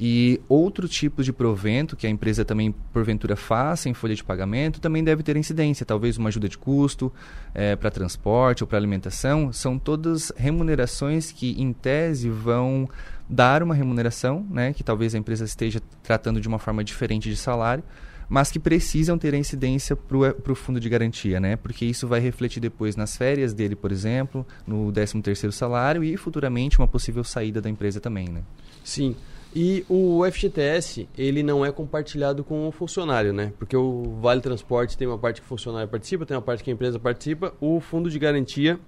[0.00, 4.80] E outro tipo de provento que a empresa também, porventura, faça em folha de pagamento
[4.80, 5.84] também deve ter incidência.
[5.84, 7.12] Talvez uma ajuda de custo
[7.52, 9.52] é, para transporte ou para alimentação.
[9.52, 12.88] São todas remunerações que, em tese, vão
[13.28, 17.36] dar uma remuneração, né, que talvez a empresa esteja tratando de uma forma diferente de
[17.36, 17.84] salário,
[18.28, 21.56] mas que precisam ter a incidência para o fundo de garantia, né?
[21.56, 26.16] Porque isso vai refletir depois nas férias dele, por exemplo, no 13 terceiro salário e
[26.16, 28.42] futuramente uma possível saída da empresa também, né?
[28.84, 29.16] Sim.
[29.54, 33.52] E o FGTS, ele não é compartilhado com o funcionário, né?
[33.58, 36.70] Porque o Vale Transporte tem uma parte que o funcionário participa, tem uma parte que
[36.70, 37.54] a empresa participa.
[37.60, 38.78] O fundo de garantia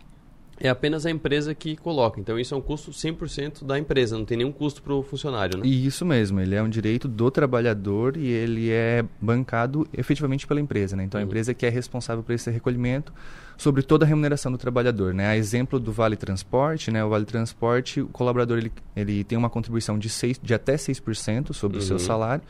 [0.61, 2.21] é apenas a empresa que coloca.
[2.21, 5.59] Então isso é um custo 100% da empresa, não tem nenhum custo para o funcionário,
[5.59, 5.67] né?
[5.67, 10.95] Isso mesmo, ele é um direito do trabalhador e ele é bancado efetivamente pela empresa,
[10.95, 11.05] né?
[11.05, 11.25] Então uhum.
[11.25, 13.13] a empresa que é responsável por esse recolhimento
[13.61, 15.27] sobre toda a remuneração do trabalhador, né?
[15.27, 17.05] A exemplo do Vale Transporte, né?
[17.05, 21.53] O Vale Transporte, o colaborador ele, ele tem uma contribuição de, seis, de até 6%
[21.53, 21.83] sobre uhum.
[21.83, 22.03] o seu uhum.
[22.03, 22.43] salário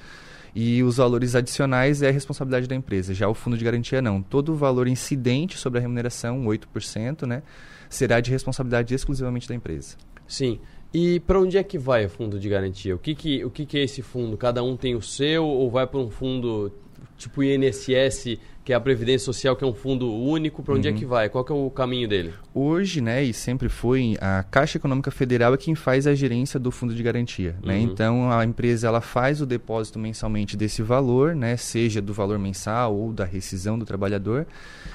[0.55, 3.13] e os valores adicionais é a responsabilidade da empresa.
[3.13, 4.23] Já o fundo de garantia não.
[4.23, 7.43] Todo o valor incidente sobre a remuneração, 8%, né?
[7.91, 9.97] será de responsabilidade exclusivamente da empresa.
[10.27, 10.61] Sim.
[10.95, 12.95] E para onde é que vai o fundo de garantia?
[12.95, 14.37] O que, que, o que, que é esse fundo?
[14.37, 16.73] Cada um tem o seu ou vai para um fundo
[17.19, 18.39] tipo INSS,
[18.71, 20.63] que é a Previdência Social, que é um fundo único?
[20.63, 20.97] Para onde é Uhum.
[20.97, 21.29] que vai?
[21.29, 22.33] Qual que é o caminho dele?
[22.55, 26.71] Hoje, né, e sempre foi, a Caixa Econômica Federal é quem faz a gerência do
[26.71, 27.75] fundo de garantia, né?
[27.79, 27.83] Uhum.
[27.83, 32.95] Então a empresa ela faz o depósito mensalmente desse valor, né, seja do valor mensal
[32.95, 34.47] ou da rescisão do trabalhador,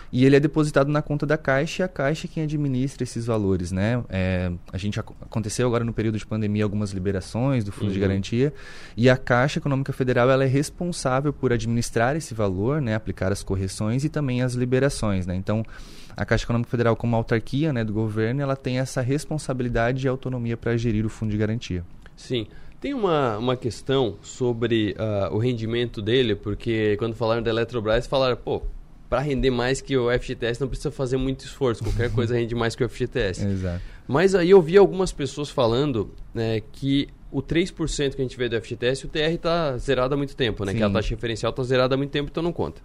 [0.09, 3.25] e ele é depositado na conta da Caixa e a Caixa é quem administra esses
[3.25, 4.01] valores, né?
[4.09, 7.99] É, a gente ac- aconteceu agora no período de pandemia algumas liberações do fundo de
[7.99, 8.07] Uhum.
[8.07, 8.53] garantia
[8.95, 13.43] e a Caixa Econômica Federal ela é responsável por administrar esse valor, né, aplicar as
[13.43, 13.64] correções
[14.03, 15.35] e também as liberações, né?
[15.35, 15.63] Então
[16.15, 20.55] a Caixa Econômica Federal, como autarquia né, do governo, ela tem essa responsabilidade e autonomia
[20.55, 21.83] para gerir o fundo de garantia.
[22.15, 22.47] Sim.
[22.79, 28.37] Tem uma, uma questão sobre ah, o rendimento dele, porque quando falaram da Eletrobras, falaram,
[28.37, 28.61] pô,
[29.09, 32.75] para render mais que o FGTS não precisa fazer muito esforço, qualquer coisa rende mais
[32.75, 33.45] que o FGTS.
[33.45, 33.81] Exato.
[34.07, 38.47] Mas aí eu vi algumas pessoas falando né, que o 3% que a gente vê
[38.47, 40.73] do FGTS, o TR está zerado há muito tempo, né?
[40.73, 40.93] Que a Sim.
[40.93, 42.81] taxa referencial está zerada há muito tempo, então não conta.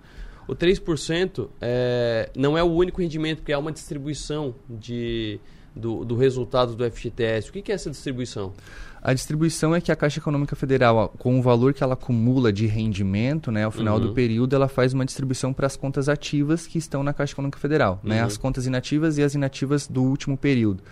[0.51, 5.39] O 3% é, não é o único rendimento, porque há uma distribuição de,
[5.77, 7.51] do, do resultado do FGTS.
[7.51, 8.53] O que, que é essa distribuição?
[9.01, 12.67] A distribuição é que a Caixa Econômica Federal, com o valor que ela acumula de
[12.67, 14.09] rendimento, né, ao final Uhum.
[14.09, 17.59] do período, ela faz uma distribuição para as contas ativas que estão na Caixa Econômica
[17.59, 18.27] Federal, né, Uhum.
[18.27, 20.83] as contas inativas e as inativas do último período.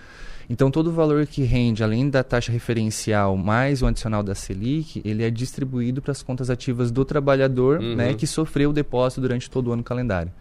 [0.50, 5.02] Então, todo o valor que rende, além da taxa referencial mais o adicional da Selic,
[5.04, 7.94] ele é distribuído para as contas ativas do trabalhador, Uhum.
[7.96, 10.32] né, que sofreu o depósito durante todo o ano calendário.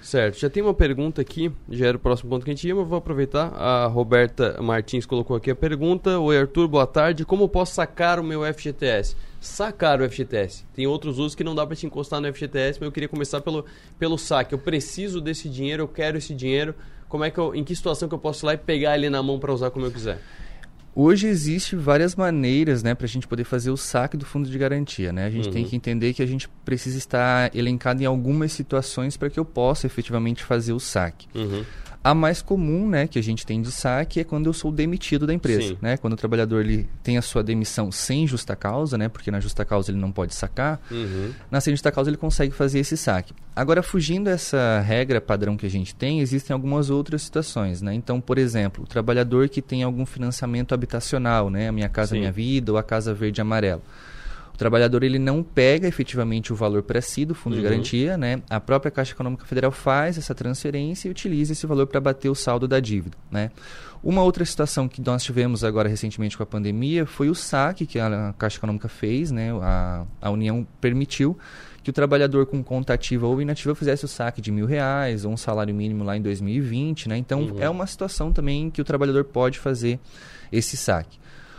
[0.00, 2.76] Certo, já tem uma pergunta aqui, já era o próximo ponto que a gente ia,
[2.76, 3.48] mas vou aproveitar.
[3.56, 6.20] A Roberta Martins colocou aqui a pergunta.
[6.20, 7.24] Oi Arthur, boa tarde.
[7.24, 9.16] Como posso sacar o meu FGTS?
[9.40, 10.64] Sacar o FGTS.
[10.76, 13.40] Tem outros usos que não dá para te encostar no FGTS, mas eu queria começar
[13.40, 13.64] pelo,
[13.98, 14.54] pelo saque.
[14.54, 16.72] Eu preciso desse dinheiro, eu quero esse dinheiro.
[17.16, 19.08] Como é que eu, em que situação que eu posso ir lá e pegar ele
[19.08, 20.18] na mão para usar como eu quiser?
[20.94, 24.58] Hoje existe várias maneiras, né, para a gente poder fazer o saque do fundo de
[24.58, 25.24] garantia, né?
[25.24, 25.68] A gente tem Uhum.
[25.70, 29.86] que entender que a gente precisa estar elencado em algumas situações para que eu possa
[29.86, 31.26] efetivamente fazer o saque.
[31.34, 31.64] Uhum.
[32.06, 35.26] A mais comum, né, que a gente tem de saque é quando eu sou demitido
[35.26, 35.78] da empresa, Sim.
[35.82, 35.96] né?
[35.96, 39.08] Quando o trabalhador ele tem a sua demissão sem justa causa, né?
[39.08, 40.80] Porque na justa causa ele não pode sacar.
[40.88, 41.32] Uhum.
[41.50, 43.34] Na sem justa causa ele consegue fazer esse saque.
[43.56, 47.92] Agora, fugindo dessa regra padrão que a gente tem, existem algumas outras situações, né?
[47.92, 51.66] Então, por exemplo, o trabalhador que tem algum financiamento habitacional, né?
[51.66, 52.20] A Minha Casa Sim.
[52.20, 53.82] Minha Vida ou a Casa Verde e Amarela.
[54.56, 57.68] O trabalhador ele não pega efetivamente o valor para si do fundo de Uhum.
[57.68, 58.40] garantia, né?
[58.48, 62.34] A própria Caixa Econômica Federal faz essa transferência e utiliza esse valor para bater o
[62.34, 63.50] saldo da dívida, né?
[64.02, 67.98] Uma outra situação que nós tivemos agora recentemente com a pandemia foi o saque que
[67.98, 69.50] a Caixa Econômica fez, né?
[69.60, 71.36] A, a União permitiu
[71.82, 75.32] que o trabalhador com conta ativa ou inativa fizesse o saque de mil reais ou
[75.32, 77.18] um salário mínimo lá em 2020, né?
[77.18, 77.56] Então Uhum.
[77.60, 80.00] é uma situação também que o trabalhador pode fazer
[80.50, 81.18] esse saque.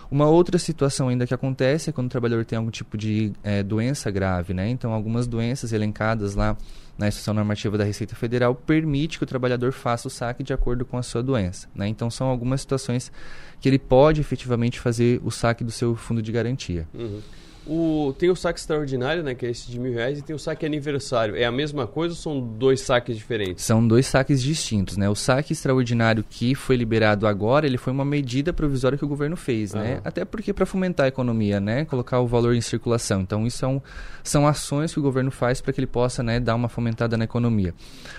[0.09, 3.61] Uma outra situação ainda que acontece é quando o trabalhador tem algum tipo de eh,
[3.61, 4.69] doença grave, né?
[4.69, 6.57] Então, algumas doenças elencadas lá
[6.97, 10.85] na instrução normativa da Receita Federal permite que o trabalhador faça o saque de acordo
[10.85, 11.87] com a sua doença, né?
[11.87, 13.11] Então, são algumas situações
[13.59, 16.87] que ele pode efetivamente fazer o saque do seu fundo de garantia.
[16.93, 17.21] Uhum.
[17.69, 20.39] O, tem o saque extraordinário, né, que é esse de mil reais, e tem o
[20.39, 21.35] saque aniversário.
[21.35, 23.63] É a mesma coisa ou são dois saques diferentes?
[23.63, 25.09] São dois saques distintos, né?
[25.09, 29.35] O saque extraordinário que foi liberado agora, ele foi uma medida provisória que o governo
[29.35, 29.99] fez, né?
[30.03, 31.85] Até porque para fomentar a economia, né?
[31.85, 33.21] Colocar o valor em circulação.
[33.21, 33.81] Então, isso é um,
[34.23, 37.23] são ações que o governo faz para que ele possa, né, dar uma fomentada na
[37.23, 37.73] economia.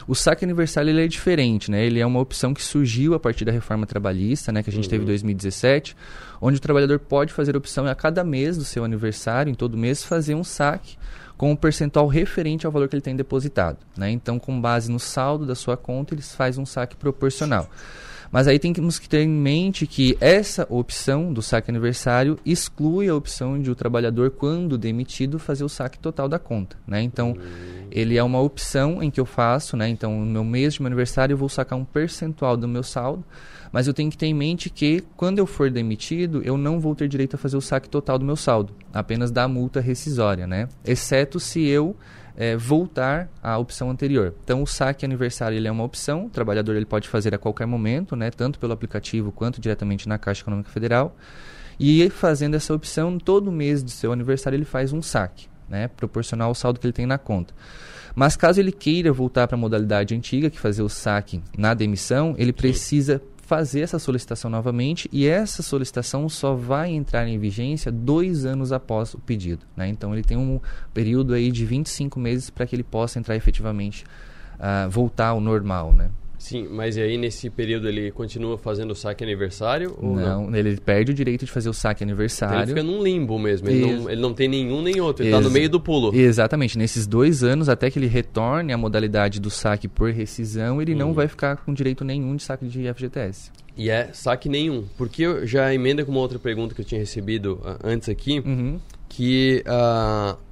[0.07, 1.85] O saque aniversário ele é diferente, né?
[1.85, 4.89] Ele é uma opção que surgiu a partir da reforma trabalhista, né, que a gente
[4.89, 5.97] teve em 2017,
[6.41, 10.03] onde o trabalhador pode fazer opção a cada mês do seu aniversário, em todo mês,
[10.03, 10.97] fazer um saque
[11.37, 13.79] com um percentual referente ao valor que ele tem depositado.
[13.97, 14.11] Né?
[14.11, 17.71] Então, com base no saldo da sua conta, eles fazem um saque proporcional.
[18.31, 23.15] Mas aí temos que ter em mente que essa opção do saque aniversário exclui a
[23.15, 26.77] opção de o trabalhador, quando demitido, fazer o saque total da conta.
[26.87, 27.01] Né?
[27.03, 27.35] Então,
[27.91, 29.89] ele é uma opção em que eu faço, né?
[29.89, 33.25] então no meu mês de meu aniversário eu vou sacar um percentual do meu saldo,
[33.73, 36.95] mas eu tenho que ter em mente que quando eu for demitido, eu não vou
[36.95, 40.69] ter direito a fazer o saque total do meu saldo, apenas da multa rescisória, né?
[40.85, 41.97] exceto se eu
[42.39, 44.33] é, voltar à opção anterior.
[44.45, 47.67] Então, o saque aniversário ele é uma opção, o trabalhador ele pode fazer a qualquer
[47.67, 51.17] momento, né, tanto pelo aplicativo quanto diretamente na Caixa Econômica Federal.
[51.81, 56.49] E fazendo essa opção, todo mês do seu aniversário ele faz um saque, né, proporcional
[56.49, 57.53] ao saldo que ele tem na conta.
[58.15, 62.37] Mas caso ele queira voltar para a modalidade antiga, que fazer o saque na demissão,
[62.39, 68.45] ele precisa fazer essa solicitação novamente e essa solicitação só vai entrar em vigência dois
[68.45, 69.65] anos após o pedido.
[69.75, 69.89] Né?
[69.89, 70.61] Então ele tem um
[70.93, 74.05] período aí de 25 meses para que ele possa entrar efetivamente,
[74.57, 75.95] uh, voltar ao normal.
[75.95, 76.11] Né?
[76.39, 79.97] Sim, mas e aí nesse período ele continua fazendo o saque aniversário?
[80.01, 80.57] Ou não, não?
[80.57, 82.55] ele perde o direito de fazer o saque aniversário.
[82.55, 85.31] Então ele fica num limbo mesmo, ele, não, ele não, tem nenhum nem outro, ele
[85.31, 86.15] está no meio do pulo.
[86.15, 90.95] Exatamente, nesses dois anos, até que ele retorne à modalidade do saque por rescisão, ele
[90.95, 91.15] não uhum.
[91.15, 93.51] vai ficar com direito nenhum de saque de FGTS.
[93.77, 97.61] E é saque nenhum, porque já emenda com uma outra pergunta que eu tinha recebido
[97.65, 98.79] uh, antes aqui, uhum.
[99.09, 99.65] que...
[99.67, 100.48] Uh,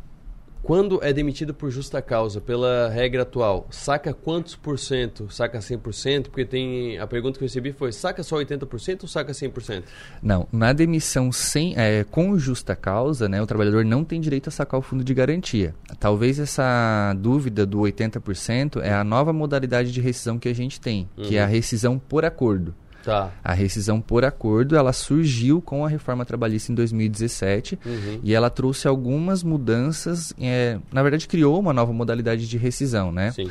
[0.67, 5.29] quando é demitido por justa causa, pela regra atual, saca quantos por cento?
[5.31, 6.25] Saca 100%?
[6.25, 9.85] Porque tem a pergunta que eu recebi foi, saca só 80% ou saca 100%?
[10.21, 14.51] Não, na demissão sem, é, com justa causa, né, o trabalhador não tem direito a
[14.51, 15.73] sacar o fundo de garantia.
[16.01, 21.09] Talvez essa dúvida do 80% é a nova modalidade de rescisão que a gente tem,
[21.17, 21.27] uhum.
[21.27, 21.53] que é a uhum.
[21.53, 22.75] rescisão por acordo.
[23.07, 23.31] Tá.
[23.45, 28.21] A rescisão por acordo, ela surgiu com a reforma trabalhista em 2017 uhum.
[28.21, 33.31] e ela trouxe algumas mudanças, é, na verdade criou uma nova modalidade de rescisão, né?
[33.31, 33.49] Sim.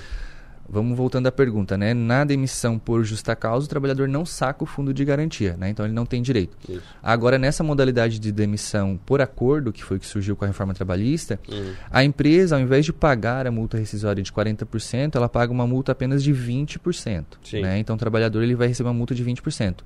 [0.68, 1.94] Vamos voltando à pergunta, né?
[1.94, 5.70] Na demissão por justa causa, o trabalhador não saca o fundo de garantia, né?
[5.70, 6.58] Então ele não tem direito.
[6.68, 6.84] Isso.
[7.02, 11.40] Agora, nessa modalidade de demissão por acordo, que foi que surgiu com a reforma trabalhista,
[11.48, 11.74] uhum.
[11.90, 15.92] a empresa, ao invés de pagar a multa rescisória de 40%, ela paga uma multa
[15.92, 17.26] apenas de 20%.
[17.44, 17.62] Sim.
[17.62, 17.80] Né?
[17.80, 19.78] Então o trabalhador ele vai receber uma multa de 20%.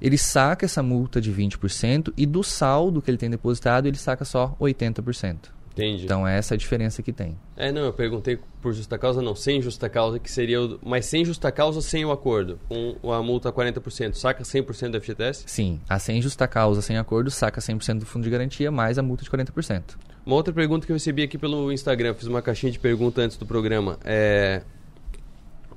[0.00, 4.24] Ele saca essa multa de 20% e do saldo que ele tem depositado, ele saca
[4.24, 5.36] só 80%.
[5.72, 6.04] Entendi.
[6.04, 7.36] Então essa é a diferença que tem.
[7.56, 11.06] É, não, eu perguntei por justa causa, não, sem justa causa, que seria o, mas
[11.06, 15.44] sem justa causa, sem o acordo, com a multa 40%, saca 100% do FGTS?
[15.46, 19.02] Sim, a sem justa causa, sem acordo, saca 100% do fundo de garantia, mais a
[19.02, 19.96] multa de 40%.
[20.24, 23.36] Uma outra pergunta que eu recebi aqui pelo Instagram, fiz uma caixinha de pergunta antes
[23.36, 24.62] do programa, é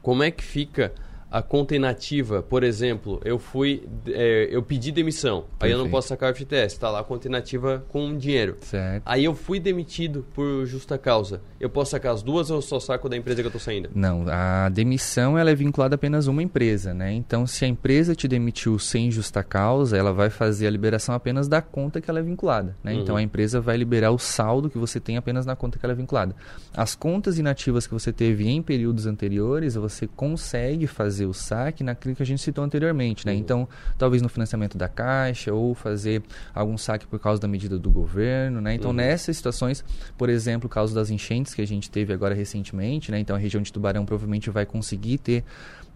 [0.01, 0.93] como é que fica
[1.29, 5.63] a conta inativa, por exemplo, eu fui, é, eu pedi demissão, Perfeito.
[5.63, 8.57] aí eu não posso sacar o FTS, está lá a conta inativa com dinheiro.
[8.61, 9.03] Certo.
[9.05, 11.41] Aí eu fui demitido por justa causa.
[11.59, 13.89] Eu posso sacar as duas ou só saco da empresa que eu estou saindo?
[13.93, 17.11] Não, a demissão ela é vinculada apenas a uma empresa, né?
[17.11, 21.47] Então, se a empresa te demitiu sem justa causa, ela vai fazer a liberação apenas
[21.47, 22.93] da conta que ela é vinculada, né?
[22.93, 23.01] Uhum.
[23.01, 25.93] Então, a empresa vai liberar o saldo que você tem apenas na conta que ela
[25.93, 26.35] é vinculada.
[26.73, 31.83] As contas inativas que você teve em períodos anteriores, você consegue fazer fazer o saque
[31.83, 33.31] naquilo que a gente citou anteriormente, né?
[33.31, 33.39] Uhum.
[33.39, 36.21] Então, talvez no financiamento da Caixa ou fazer
[36.53, 38.73] algum saque por causa da medida do governo, né?
[38.75, 38.97] Então, uhum.
[38.97, 39.83] nessas situações,
[40.17, 43.19] por exemplo, o caso das enchentes que a gente teve agora recentemente, né?
[43.19, 45.43] Então, a região de Tubarão provavelmente vai conseguir ter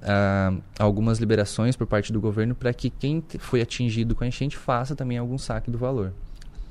[0.02, 4.56] uh, algumas liberações por parte do governo para que quem foi atingido com a enchente
[4.56, 6.14] faça também algum saque do valor.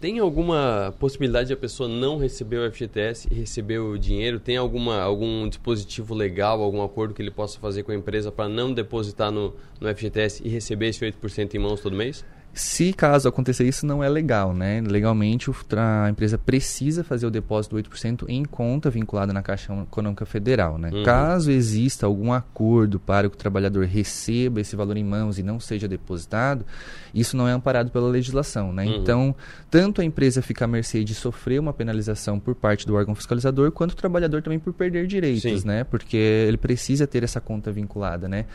[0.01, 4.39] Tem alguma possibilidade de a pessoa não receber o FGTS e receber o dinheiro?
[4.39, 8.49] Tem alguma, algum dispositivo legal, algum acordo que ele possa fazer com a empresa para
[8.49, 12.25] não depositar no, no FGTS e receber esse 8% em mãos todo mês?
[12.59, 14.83] Se caso acontecer isso, não é legal, né?
[14.85, 20.27] Legalmente, a empresa precisa fazer o depósito do 8% em conta vinculada na Caixa Econômica
[20.27, 20.91] Federal, né?
[20.93, 21.05] Uhum.
[21.05, 25.61] Caso exista algum acordo para que o trabalhador receba esse valor em mãos e não
[25.61, 26.67] seja depositado,
[27.15, 28.85] isso não é amparado pela legislação, né?
[28.87, 28.97] Uhum.
[28.97, 29.37] Então,
[29.71, 33.71] tanto a empresa fica à mercê de sofrer uma penalização por parte do órgão fiscalizador,
[33.71, 35.67] quanto o trabalhador também por perder direitos, Sim.
[35.69, 35.85] né?
[35.85, 38.47] Porque ele precisa ter essa conta vinculada, né?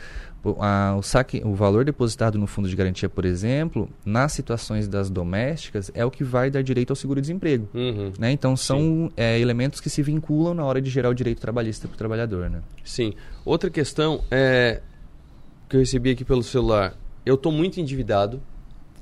[0.58, 5.10] A, o, saque, o valor depositado no fundo de garantia, por exemplo, nas situações das
[5.10, 7.68] domésticas, é o que vai dar direito ao seguro-desemprego.
[7.74, 8.12] Uhum.
[8.18, 8.32] Né?
[8.32, 11.94] Então, são é, elementos que se vinculam na hora de gerar o direito trabalhista para
[11.94, 12.50] o trabalhador.
[12.50, 12.60] Né?
[12.84, 13.14] Sim.
[13.44, 14.82] Outra questão é
[15.68, 16.96] que eu recebi aqui pelo celular.
[17.24, 18.42] Eu estou muito endividado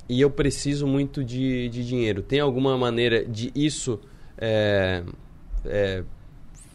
[0.09, 2.23] e eu preciso muito de, de dinheiro.
[2.23, 3.99] Tem alguma maneira de isso
[4.39, 5.03] é,
[5.65, 6.05] é,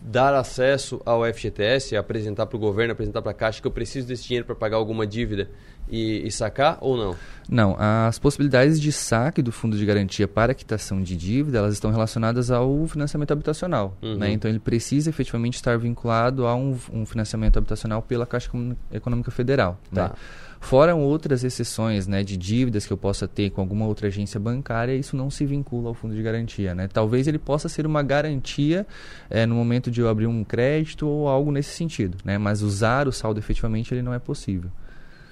[0.07, 4.07] dar acesso ao FGTS, apresentar para o governo, apresentar para a Caixa que eu preciso
[4.07, 5.49] desse dinheiro para pagar alguma dívida
[5.89, 7.15] e, e, sacar ou não?
[7.49, 11.91] Não, as possibilidades de saque do fundo de garantia para quitação de dívida, elas estão
[11.91, 13.97] relacionadas ao financiamento habitacional.
[14.01, 14.17] Uhum.
[14.17, 14.31] Né?
[14.31, 18.49] Então ele precisa efetivamente estar vinculado a um, um financiamento habitacional pela Caixa
[18.91, 19.77] Econômica Federal.
[19.93, 20.09] Tá.
[20.09, 20.15] Né?
[20.59, 24.93] Fora outras exceções né, de dívidas que eu possa ter com alguma outra agência bancária,
[24.95, 26.73] isso não se vincula ao fundo de garantia.
[26.73, 26.87] Né?
[26.87, 28.85] Talvez ele possa ser uma garantia
[29.29, 32.37] é, no momento de eu abrir um crédito ou algo nesse sentido, né?
[32.37, 34.69] mas usar o saldo efetivamente ele não é possível.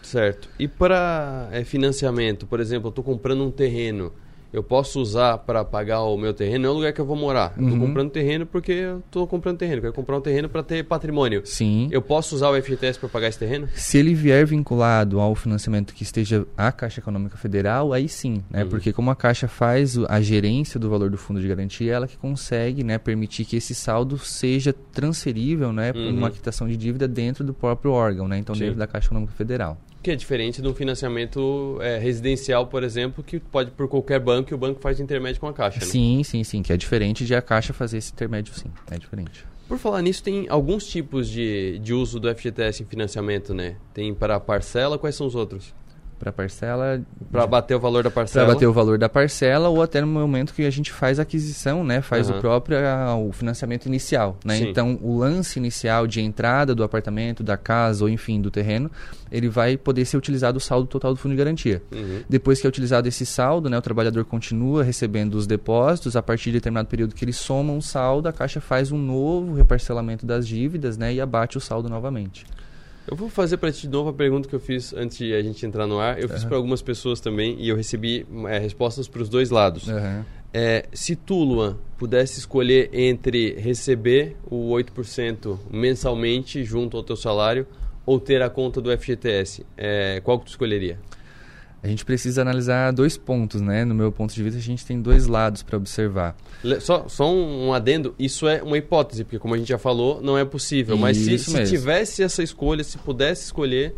[0.01, 0.47] Certo.
[0.59, 4.13] E para é, financiamento, por exemplo, eu estou comprando um terreno
[4.57, 7.15] eu posso usar para pagar o meu terreno, não é o lugar que eu vou
[7.15, 7.53] morar.
[7.57, 7.87] Eu estou Uhum.
[7.87, 9.77] comprando terreno porque eu estou comprando terreno.
[9.77, 11.41] Eu quero comprar um terreno para ter patrimônio.
[11.45, 11.89] Sim.
[11.91, 13.67] Eu posso usar o FGTS para pagar esse terreno?
[13.75, 18.63] Se ele vier vinculado ao financiamento que esteja a Caixa Econômica Federal, aí sim, né?
[18.63, 18.69] Uhum.
[18.69, 22.17] Porque como a Caixa faz a gerência do valor do fundo de garantia, ela que
[22.17, 26.17] consegue, né, permitir que esse saldo seja transferível, né, para Uhum.
[26.17, 28.37] uma quitação de dívida dentro do próprio órgão, né?
[28.37, 28.61] Então Sim.
[28.61, 29.77] dentro da Caixa Econômica Federal.
[30.05, 34.53] Que é diferente de um financiamento é, residencial, por exemplo, que pode por qualquer banco
[34.53, 35.79] e o banco faz intermédio com a Caixa.
[35.79, 35.85] Né?
[35.87, 39.43] Sim, sim, sim, que é diferente de a Caixa fazer esse intermédio, sim, é diferente.
[39.67, 43.77] Por falar nisso, tem alguns tipos de, de uso do FGTS em financiamento, né?
[43.95, 45.73] Tem para parcela, quais são os outros?
[46.19, 47.01] Para parcela
[47.31, 50.07] para bater o valor da parcela para bater o valor da parcela ou até no
[50.07, 52.37] momento que a gente faz a aquisição né faz uhum.
[52.37, 52.77] o próprio
[53.27, 54.69] o financiamento inicial né Sim.
[54.69, 58.89] então o lance inicial de entrada do apartamento da casa ou enfim do terreno
[59.31, 62.21] ele vai poder ser utilizado o saldo total do fundo de garantia uhum.
[62.29, 66.45] depois que é utilizado esse saldo né o trabalhador continua recebendo os depósitos a partir
[66.45, 70.47] de determinado período que ele soma um saldo a caixa faz um novo reparcelamento das
[70.47, 72.45] dívidas né e abate o saldo novamente
[73.07, 75.41] eu vou fazer para ti de novo a pergunta que eu fiz antes de a
[75.41, 76.17] gente entrar no ar.
[76.19, 76.33] Eu uhum.
[76.33, 79.87] fiz para algumas pessoas também e eu recebi é, respostas para os dois lados.
[79.87, 80.23] Uhum.
[80.53, 87.67] É, se tu, Luan, pudesse escolher entre receber o 8% mensalmente junto ao teu salário
[88.05, 90.97] ou ter a conta do FGTS, é, qual que tu escolheria?
[91.85, 93.85] A gente precisa analisar dois pontos, né?
[93.85, 96.35] No meu ponto de vista, a gente tem dois lados para observar.
[96.79, 100.35] Só, só um, adendo, isso é uma hipótese, porque como a gente já falou, não
[100.35, 100.97] é possível.
[100.97, 103.95] Mas se, se tivesse essa escolha, se pudesse escolher...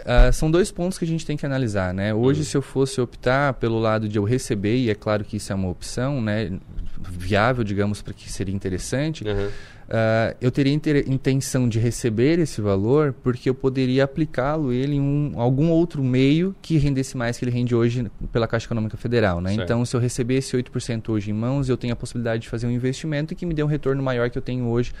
[0.00, 2.12] Uh, são dois pontos que a gente tem que analisar, né?
[2.14, 2.44] Hoje, hum.
[2.44, 5.54] se eu fosse optar pelo lado de eu receber, e é claro que isso é
[5.54, 6.52] uma opção, né?
[7.00, 9.24] Viável, digamos, para que seria interessante...
[9.24, 9.48] Uhum
[9.86, 10.74] Uh, eu teria
[11.06, 16.56] intenção de receber esse valor porque eu poderia aplicá-lo ele em um, algum outro meio
[16.60, 19.40] que rendesse mais que ele rende hoje pela Caixa Econômica Federal.
[19.40, 19.54] Né?
[19.54, 22.66] Então, se eu receber esse 8% hoje em mãos, eu tenho a possibilidade de fazer
[22.66, 24.92] um investimento que me dê um retorno maior que eu tenho hoje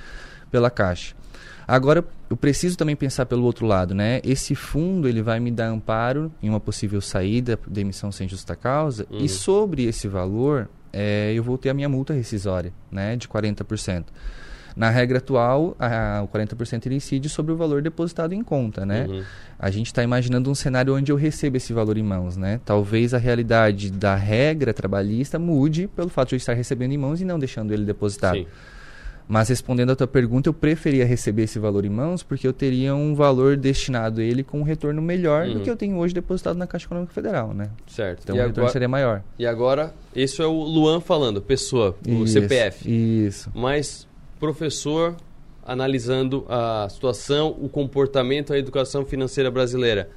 [0.52, 1.16] pela Caixa.
[1.66, 4.20] Agora, eu preciso também pensar pelo outro lado, né?
[4.22, 8.54] Esse fundo ele vai me dar amparo em uma possível saída de emissão sem justa
[8.54, 9.18] causa uhum.
[9.18, 13.16] e sobre esse valor é, eu vou ter a minha multa rescisória, né?
[13.16, 14.04] De 40%.
[14.76, 19.06] Na regra atual, a, o 40% ele incide sobre o valor depositado em conta, né?
[19.08, 19.22] Uhum.
[19.58, 22.60] A gente está imaginando um cenário onde eu recebo esse valor em mãos, né?
[22.64, 27.22] Talvez a realidade da regra trabalhista mude pelo fato de eu estar recebendo em mãos
[27.22, 28.36] e não deixando ele depositado.
[28.36, 28.46] Sim.
[29.28, 32.94] Mas respondendo a tua pergunta, eu preferia receber esse valor em mãos porque eu teria
[32.94, 35.54] um valor destinado a ele com um retorno melhor uhum.
[35.54, 37.70] do que eu tenho hoje depositado na Caixa Econômica Federal, né?
[37.88, 38.20] Certo.
[38.22, 39.22] Então e o agora, retorno seria maior.
[39.38, 42.88] E agora, isso é o Luan falando, pessoa, o isso, CPF.
[42.88, 43.50] Isso.
[43.54, 44.06] Mas
[44.38, 45.16] professor
[45.66, 50.08] analisando a situação, o comportamento, a educação financeira brasileira.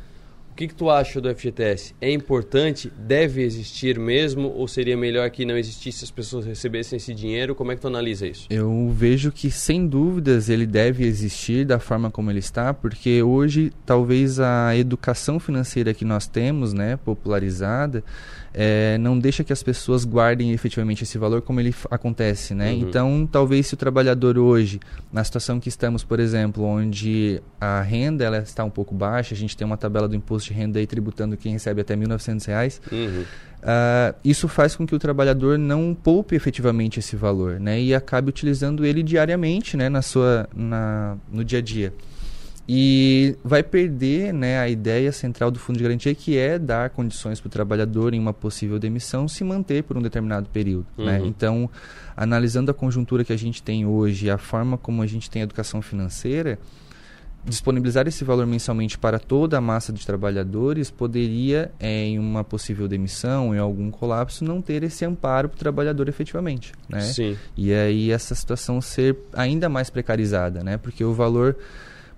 [0.59, 1.95] Que, que tu acha do FGTS?
[2.01, 2.91] É importante?
[2.97, 4.49] Deve existir mesmo?
[4.49, 7.55] Ou seria melhor que não existisse as pessoas recebessem esse dinheiro?
[7.55, 8.45] Como é que tu analisa isso?
[8.49, 13.71] Eu vejo que, sem dúvidas, ele deve existir da forma como ele está, porque hoje,
[13.85, 18.03] talvez a educação financeira que nós temos, né, popularizada,
[18.53, 22.71] é, não deixa que as pessoas guardem efetivamente esse valor como ele acontece, né?
[22.71, 22.79] Uhum.
[22.79, 24.79] Então, talvez se o trabalhador hoje,
[25.11, 29.37] na situação que estamos, por exemplo, onde a renda ela está um pouco baixa, a
[29.37, 32.79] gente tem uma tabela do imposto de renda aí tributando quem recebe até R$ 1.900,
[32.91, 33.25] uhum.
[33.59, 37.79] Uh, isso faz com que o trabalhador não poupe efetivamente esse valor, né?
[37.81, 39.89] E acabe utilizando ele diariamente, né?
[39.89, 41.93] Na sua, na, no dia a dia.
[42.71, 47.39] E vai perder né, a ideia central do fundo de garantia, que é dar condições
[47.39, 50.85] para o trabalhador, em uma possível demissão, se manter por um determinado período.
[50.95, 51.17] Né?
[51.17, 51.23] Uhum.
[51.23, 51.27] Né?
[51.27, 51.69] Então,
[52.15, 55.45] analisando a conjuntura que a gente tem hoje, a forma como a gente tem a
[55.45, 56.59] educação financeira,
[57.43, 62.87] disponibilizar esse valor mensalmente para toda a massa de trabalhadores poderia, é, em uma possível
[62.87, 66.73] demissão, em algum colapso, não ter esse amparo para o trabalhador efetivamente.
[66.87, 67.01] Né?
[67.01, 67.35] Sim.
[67.57, 70.77] E aí essa situação ser ainda mais precarizada, né?
[70.77, 71.57] porque o valor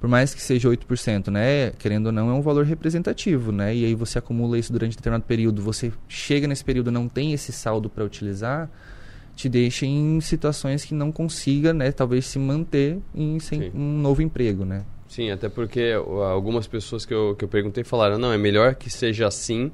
[0.02, 3.76] por mais que seja 8%, né, querendo ou não, é um valor representativo, né?
[3.76, 7.34] E aí você acumula isso durante um determinado período, você chega nesse período não tem
[7.34, 8.68] esse saldo para utilizar,
[9.36, 14.24] te deixa em situações que não consiga, né, talvez se manter em sem um novo
[14.24, 14.84] emprego, né?
[15.08, 15.93] Sim, até porque
[16.32, 19.72] algumas pessoas que eu, que eu perguntei falaram, não, é melhor que seja assim,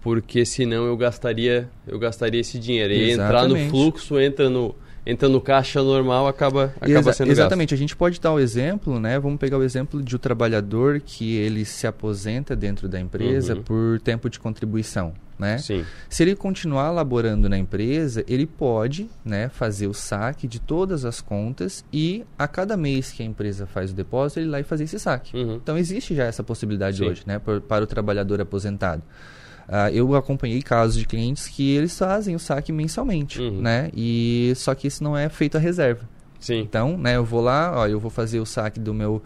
[0.00, 2.92] porque senão eu gastaria, eu gastaria esse dinheiro.
[2.92, 7.70] E entrar no fluxo, entra no entra no caixa normal, acaba, acaba Exa sendo Exatamente.
[7.70, 7.78] Gasto.
[7.78, 9.18] A gente pode dar o exemplo, né?
[9.18, 13.62] Vamos pegar o exemplo de um trabalhador que ele se aposenta dentro da empresa uhum.
[13.62, 15.12] por tempo de contribuição.
[15.38, 15.56] Né?
[15.56, 15.86] Sim.
[16.06, 21.22] Se ele continuar laborando na empresa, ele pode né, fazer o saque de todas as
[21.22, 24.98] contas e a cada mês que a empresa faz o depósito, ele e fazer esse
[24.98, 25.34] saque.
[25.34, 25.54] Uhum.
[25.54, 27.08] Então existe já essa possibilidade Sim.
[27.08, 29.02] hoje né, para, para o trabalhador aposentado.
[29.70, 33.60] Uh, eu acompanhei casos de clientes que eles fazem o saque mensalmente, uhum.
[33.60, 33.88] né?
[33.94, 36.08] E só que isso não é feito a reserva.
[36.40, 36.58] Sim.
[36.58, 39.22] Então, né, eu vou lá, ó, eu vou fazer o saque do meu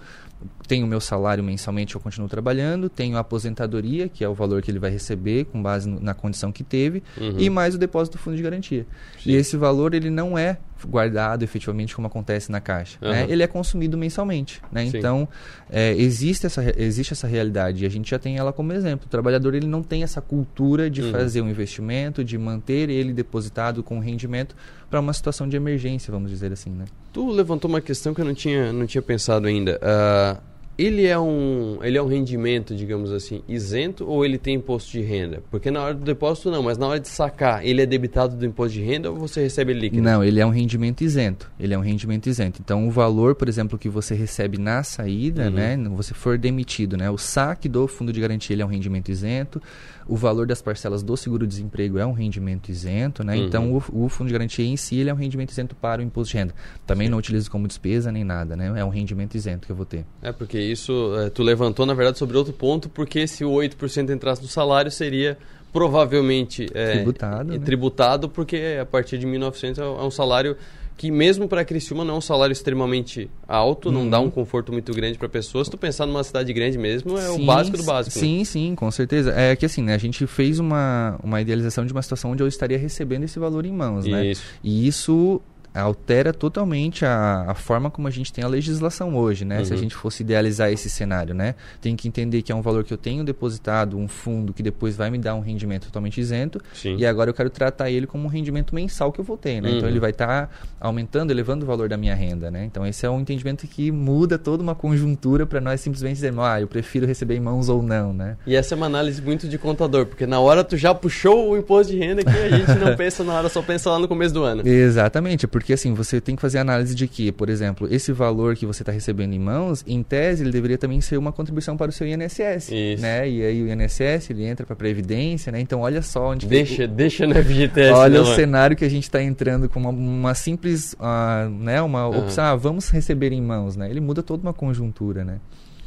[0.67, 4.63] tenho o meu salário mensalmente, eu continuo trabalhando, tenho a aposentadoria, que é o valor
[4.63, 7.35] que ele vai receber com base no, na condição que teve, Uhum.
[7.39, 8.87] e mais o depósito do fundo de garantia.
[9.27, 10.57] E esse valor ele não é
[10.87, 12.99] guardado efetivamente como acontece na caixa.
[13.01, 13.23] né?
[13.23, 13.31] Aham.
[13.31, 14.61] Ele é consumido mensalmente.
[14.71, 14.87] Né?
[14.87, 14.99] Sim.
[14.99, 15.27] Então,
[15.71, 19.07] é, existe, essa, existe essa realidade e a gente já tem ela como exemplo.
[19.07, 21.11] O trabalhador ele não tem essa cultura de Uhum.
[21.13, 24.55] fazer um investimento, de manter ele depositado com rendimento
[24.91, 26.71] para uma situação de emergência, vamos dizer assim.
[26.71, 26.85] Né?
[27.13, 29.79] Tu levantou uma questão que eu não tinha, não tinha pensado ainda.
[29.83, 30.37] Ah,
[30.77, 35.01] ele é um ele é um rendimento, digamos assim, isento ou ele tem imposto de
[35.01, 35.43] renda?
[35.51, 38.45] Porque na hora do depósito não, mas na hora de sacar, ele é debitado do
[38.45, 40.03] imposto de renda ou você recebe líquido?
[40.03, 41.51] Não, ele é um rendimento isento.
[41.59, 42.61] Ele é um rendimento isento.
[42.65, 45.51] Então, o valor, por exemplo, que você recebe na saída, Uhum.
[45.51, 49.11] né, você for demitido, né, o saque do fundo de garantia ele é um rendimento
[49.11, 49.61] isento.
[50.07, 53.37] O valor das parcelas do seguro-desemprego é um rendimento isento, né?
[53.37, 53.45] Uhum.
[53.45, 56.05] Então, o, o fundo de garantia em si ele é um rendimento isento para o
[56.05, 56.55] imposto de renda.
[56.87, 58.73] Também não utilizo como despesa nem nada, né?
[58.77, 60.05] É um rendimento isento que eu vou ter.
[60.23, 64.11] É porque isso eh, tu levantou na verdade sobre outro ponto, porque se o 8%
[64.11, 65.39] entrasse no salário seria
[65.73, 67.65] provavelmente eh, Tributado, eh, né?
[67.65, 70.57] tributado, porque a partir de 1900 é um salário
[70.97, 74.11] que mesmo para Criciúma não é um salário extremamente alto, não Uhum.
[74.11, 75.67] dá um conforto muito grande para pessoas.
[75.67, 78.17] Se tu pensar numa cidade grande mesmo, é o Sim, básico do básico.
[78.17, 78.21] né?
[78.25, 79.33] Sim, sim, com certeza.
[79.37, 82.47] É que assim, né, a gente fez uma, uma idealização de uma situação onde eu
[82.47, 84.27] estaria recebendo esse valor em mãos, né?
[84.27, 84.43] Isso.
[84.63, 85.41] E isso
[85.83, 89.65] altera totalmente a, a forma como a gente tem a legislação hoje, né?
[89.65, 89.83] Se a Uhum.
[89.83, 91.55] gente fosse idealizar esse cenário, né?
[91.81, 94.97] Tem que entender que é um valor que eu tenho depositado, um fundo que depois
[94.97, 96.97] vai me dar um rendimento totalmente isento, Sim.
[96.97, 99.71] e agora eu quero tratar ele como um rendimento mensal que eu vou ter, né?
[99.71, 99.89] Então Uhum.
[99.89, 100.51] ele vai estar
[100.81, 102.65] aumentando, elevando o valor da minha renda, né?
[102.65, 106.61] Então esse é um entendimento que muda toda uma conjuntura para nós simplesmente dizermos, ah,
[106.61, 108.37] eu prefiro receber em mãos ou não, né?
[108.47, 111.57] E essa é uma análise muito de contador, porque na hora tu já puxou o
[111.57, 114.33] imposto de renda que a gente não pensa na hora, só pensa lá no começo
[114.35, 114.63] do ano.
[114.67, 118.67] Exatamente, porque assim, você tem que fazer análise de que, por exemplo, esse valor que
[118.67, 121.93] você está recebendo em mãos, em tese, ele deveria também ser uma contribuição para o
[121.93, 123.03] seu INSS, Isso.
[123.03, 123.29] né?
[123.29, 125.61] E aí o INSS, ele entra para a Previdência, né?
[125.61, 126.47] Então olha só onde...
[126.47, 127.93] que- Deixa, deixa no FGTS.
[127.93, 128.37] Olha não, o é?
[128.37, 131.81] cenário que a gente está entrando com uma, uma simples, ah, né?
[131.81, 133.89] Uma opção, ah, vamos receber em mãos, né?
[133.91, 135.39] Ele muda toda uma conjuntura, né?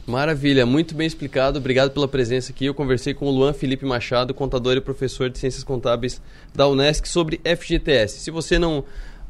[0.08, 1.60] Maravilha, muito bem explicado.
[1.60, 2.64] Obrigado pela presença aqui.
[2.66, 6.22] Eu conversei com o Luan Felipe Machado, contador e professor de Ciências Contábeis
[6.56, 8.22] da Unesc sobre FGTS.
[8.22, 8.86] Se você não,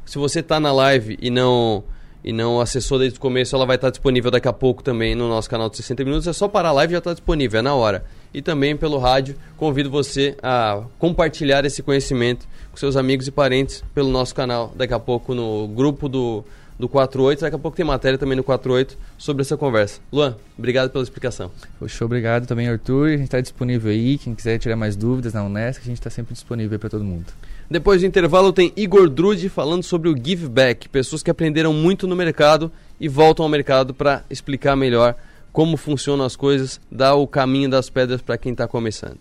[0.07, 1.83] se você está na live e não
[2.23, 5.29] e não acessou desde o começo, ela vai estar disponível daqui a pouco também no
[5.29, 6.27] nosso canal de 60 minutos.
[6.27, 8.03] É só parar a live já está disponível, é na hora.
[8.33, 13.83] E também pelo rádio, convido você a compartilhar esse conhecimento com seus amigos e parentes
[13.93, 16.43] pelo nosso canal daqui a pouco no grupo do
[16.77, 17.41] do 48.
[17.41, 19.99] Daqui a pouco tem matéria também no 48 sobre essa conversa.
[20.11, 21.51] Luan, obrigado pela explicação.
[21.79, 23.07] Poxa, obrigado também, Arthur.
[23.07, 24.17] A gente está disponível aí.
[24.17, 27.25] Quem quiser tirar mais dúvidas na Unesc, a gente está sempre disponível para todo mundo.
[27.69, 32.07] Depois do intervalo tem Igor Drude falando sobre o give back, pessoas que aprenderam muito
[32.07, 35.15] no mercado e voltam ao mercado para explicar melhor
[35.51, 39.17] como funcionam as coisas, dar o caminho das pedras para quem está começando.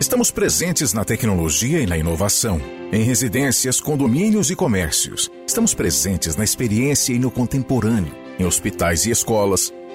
[0.00, 2.60] Estamos presentes na tecnologia e na inovação.
[2.92, 5.30] Em residências, condomínios e comércios.
[5.46, 8.12] Estamos presentes na experiência e no contemporâneo.
[8.38, 9.72] Em hospitais e escolas.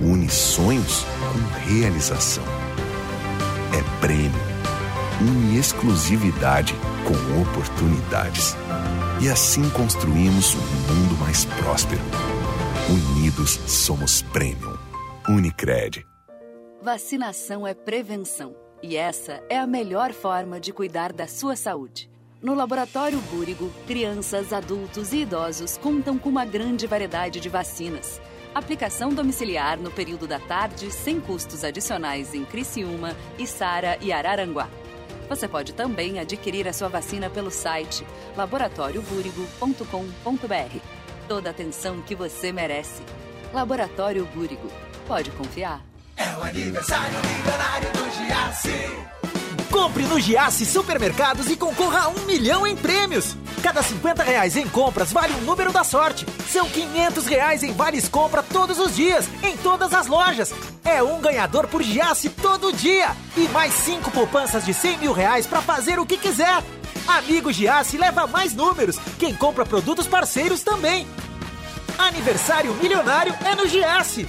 [0.00, 2.44] une sonhos com realização.
[3.72, 4.40] É prêmio,
[5.20, 6.74] une exclusividade
[7.04, 8.54] com oportunidades.
[9.20, 12.02] E assim construímos um mundo mais próspero.
[12.88, 14.76] Unidos somos Premium.
[15.28, 16.06] Unicred.
[16.82, 18.54] Vacinação é prevenção.
[18.82, 22.10] E essa é a melhor forma de cuidar da sua saúde.
[22.42, 28.20] No Laboratório Búrigo, crianças, adultos e idosos contam com uma grande variedade de vacinas
[28.58, 34.68] aplicação domiciliar no período da tarde sem custos adicionais em Criciúma, Içara e Araranguá.
[35.28, 40.78] Você pode também adquirir a sua vacina pelo site laboratóriobúrigo.com.br.
[41.28, 43.02] Toda a atenção que você merece.
[43.52, 44.70] Laboratório Búrigo.
[45.06, 45.84] Pode confiar.
[46.16, 48.70] É o aniversário milionário do Giasse.
[49.70, 53.36] Compre Compre no Giasse Supermercados e concorra a um milhão em prêmios.
[53.66, 56.24] Cada 50 reais em compras vale um número da sorte.
[56.48, 60.54] São 500 reais em vales compra todos os dias, em todas as lojas.
[60.84, 63.10] É um ganhador por Giasse todo dia.
[63.36, 66.62] E mais cinco poupanças de 100 mil reais para fazer o que quiser.
[67.08, 69.00] Amigo Giasse leva mais números.
[69.18, 71.04] Quem compra produtos parceiros também.
[71.98, 74.28] Aniversário milionário é no Giasse.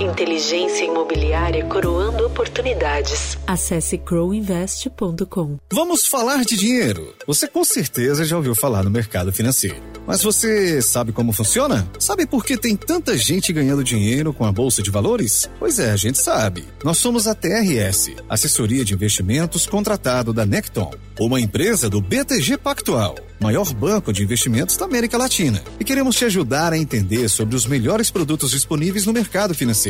[0.00, 3.38] Inteligência imobiliária coroando oportunidades.
[3.46, 5.58] Acesse crowinvest.com.
[5.72, 7.14] Vamos falar de dinheiro.
[7.26, 9.92] Você com certeza já ouviu falar no mercado financeiro.
[10.06, 11.88] Mas você sabe como funciona?
[11.98, 15.48] Sabe por que tem tanta gente ganhando dinheiro com a bolsa de valores?
[15.58, 16.64] Pois é, a gente sabe.
[16.82, 23.14] Nós somos a TRS, assessoria de investimentos contratado da Necton, uma empresa do BTG Pactual,
[23.40, 25.62] maior banco de investimentos da América Latina.
[25.78, 29.81] E queremos te ajudar a entender sobre os melhores produtos disponíveis no mercado financeiro.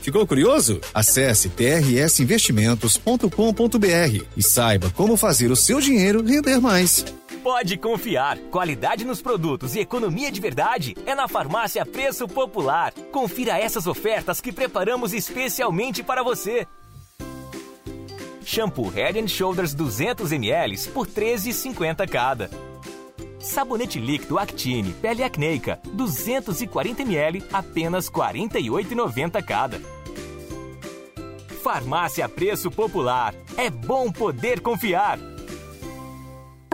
[0.00, 0.80] Ficou curioso?
[0.94, 7.04] Acesse trsinvestimentos.com.br e saiba como fazer o seu dinheiro render mais.
[7.42, 8.38] Pode confiar.
[8.50, 12.92] Qualidade nos produtos e economia de verdade é na Farmácia Preço Popular.
[13.10, 16.66] Confira essas ofertas que preparamos especialmente para você.
[18.44, 22.50] Shampoo Head Shoulders 200 ml por 13,50 cada.
[23.40, 29.80] Sabonete líquido Actine Pele Acneica 240 ml apenas 48,90 cada.
[31.62, 33.34] Farmácia Preço Popular.
[33.56, 35.18] É bom poder confiar.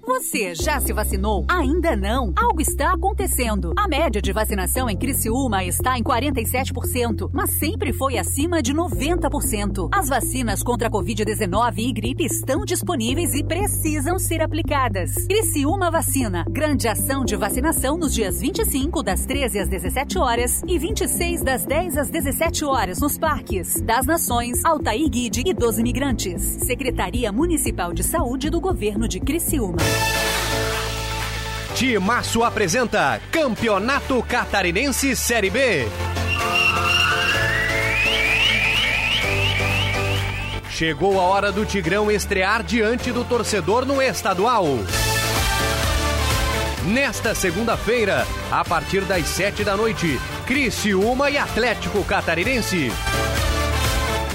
[0.07, 1.45] Você já se vacinou?
[1.49, 2.33] Ainda não?
[2.37, 3.75] Algo está acontecendo.
[3.77, 9.89] A média de vacinação em Criciúma está em 47%, mas sempre foi acima de 90%.
[9.93, 15.13] As vacinas contra a Covid-19 e gripe estão disponíveis e precisam ser aplicadas.
[15.27, 16.45] Criciúma Vacina.
[16.49, 21.65] Grande ação de vacinação nos dias 25, das 13 às 17 horas e 26, das
[21.65, 26.43] 10 às 17 horas nos parques das Nações, Altair Guide e dos Imigrantes.
[26.65, 29.96] Secretaria Municipal de Saúde do Governo de Criciúma.
[31.75, 35.87] Timaço apresenta Campeonato Catarinense Série B.
[40.71, 44.67] Chegou a hora do Tigrão estrear diante do torcedor no estadual.
[46.85, 52.93] Nesta segunda-feira, a partir das sete da noite, Criciúma e Atlético Catarinense.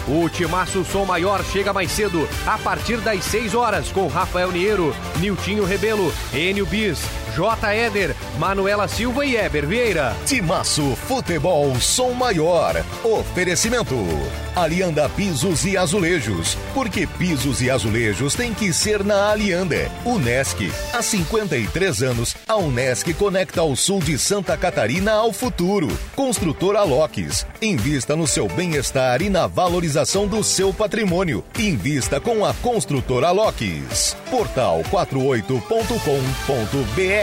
[0.08, 4.96] O Timaço Som Maior chega mais cedo, a partir das 6 horas, com Rafael Niero,
[5.20, 7.00] Niltinho Rebelo, Enio Bis,
[7.36, 7.74] J.
[7.74, 10.16] Éder, Manuela Silva e Eber Vieira.
[10.26, 12.84] Timaço Futebol Som Maior.
[13.04, 13.96] Oferecimento.
[14.56, 16.58] Alianda Pisos e Azulejos.
[16.74, 19.90] Porque pisos e azulejos tem que ser na Alianda.
[20.04, 20.70] Unesc.
[20.94, 25.88] Há 53 anos, a Unesc conecta o sul de Santa Catarina ao futuro.
[26.16, 27.46] Construtora Locks.
[27.62, 31.44] Invista no seu bem-estar e na valorização do seu patrimônio.
[31.58, 34.18] Invista com a Construtora Locks.
[34.30, 37.21] Portal 48.com.br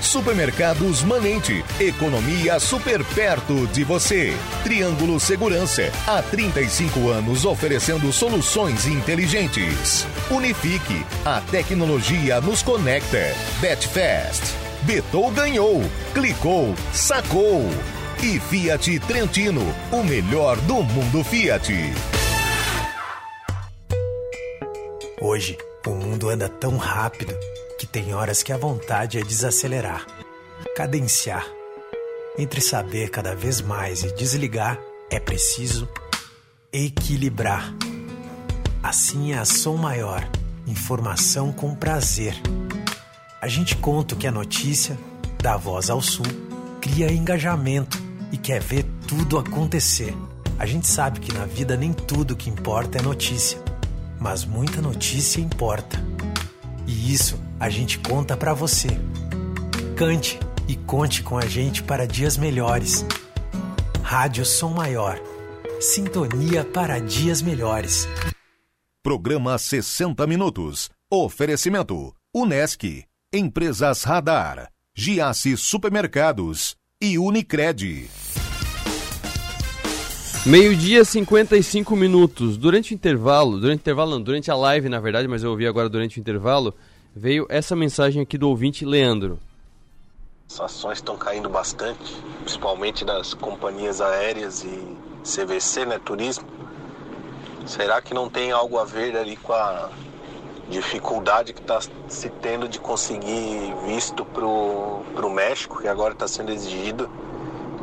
[0.00, 1.64] Supermercados Manente.
[1.80, 4.32] Economia super perto de você.
[4.62, 5.90] Triângulo Segurança.
[6.06, 10.06] Há 35 anos oferecendo soluções inteligentes.
[10.30, 11.04] Unifique.
[11.24, 13.34] A tecnologia nos conecta.
[13.60, 14.54] Betfast.
[14.82, 15.82] Betou ganhou.
[16.12, 16.72] Clicou.
[16.92, 17.68] Sacou.
[18.22, 19.62] E Fiat Trentino.
[19.90, 21.72] O melhor do mundo Fiat.
[25.20, 27.34] Hoje, o mundo anda tão rápido
[27.78, 30.06] que tem horas que a vontade é desacelerar,
[30.76, 31.46] cadenciar.
[32.38, 35.88] Entre saber cada vez mais e desligar, é preciso
[36.72, 37.72] equilibrar.
[38.82, 40.28] Assim é a Som Maior,
[40.66, 42.34] informação com prazer.
[43.40, 44.98] A gente conta que é notícia,
[45.40, 46.26] dá voz ao sul,
[46.80, 48.02] cria engajamento
[48.32, 50.14] e quer ver tudo acontecer.
[50.58, 53.58] A gente sabe que na vida nem tudo que importa é notícia,
[54.18, 56.02] mas muita notícia importa.
[56.86, 58.88] E isso a gente conta para você.
[59.96, 60.38] Cante
[60.68, 63.04] e conte com a gente para dias melhores.
[64.02, 65.20] Rádio Som Maior.
[65.80, 68.08] Sintonia para dias melhores.
[69.02, 70.90] Programa 60 Minutos.
[71.10, 72.14] Oferecimento.
[72.34, 73.04] Unesc.
[73.32, 74.70] Empresas Radar.
[74.94, 76.76] Giasse Supermercados.
[77.00, 78.08] E Unicred.
[80.46, 82.58] Meio-dia, 55 minutos.
[82.58, 85.66] Durante o intervalo, durante o intervalo não, durante a live, na verdade, mas eu ouvi
[85.66, 86.74] agora durante o intervalo,
[87.14, 89.38] veio essa mensagem aqui do ouvinte Leandro.
[90.50, 96.44] As ações estão caindo bastante, principalmente das companhias aéreas e CVC, né, turismo.
[97.66, 99.90] Será que não tem algo a ver ali com a
[100.68, 106.50] dificuldade que está se tendo de conseguir visto para o México, que agora está sendo
[106.50, 107.08] exigido?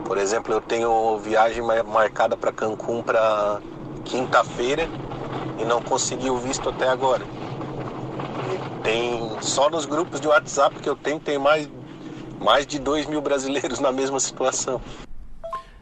[0.05, 3.61] Por exemplo, eu tenho viagem marcada para Cancún para
[4.03, 4.89] quinta-feira
[5.57, 7.25] e não consegui o visto até agora.
[8.83, 11.69] Tem só nos grupos de WhatsApp que eu tenho tem mais
[12.39, 14.81] mais de 2 mil brasileiros na mesma situação.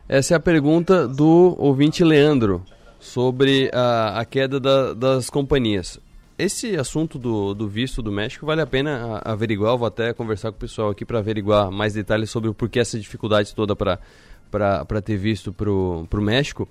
[0.08, 2.64] Essa é a pergunta do ouvinte Leandro
[3.00, 6.00] sobre a, a queda da, das companhias.
[6.38, 9.74] Esse assunto do, do visto do México vale a pena averiguar.
[9.74, 12.80] Eu vou até conversar com o pessoal aqui para averiguar mais detalhes sobre o porquê
[12.80, 16.68] essa dificuldade toda para ter visto para o México.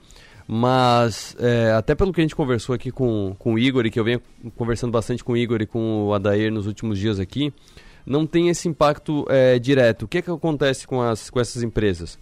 [0.51, 4.01] Mas, é, até pelo que a gente conversou aqui com, com o Igor, e que
[4.01, 4.23] eu venho
[4.57, 7.53] conversando bastante com o Igor e com o Adair nos últimos dias aqui,
[8.07, 10.05] não tem esse impacto é, direto.
[10.05, 12.19] O que, é que acontece com, as, com essas empresas?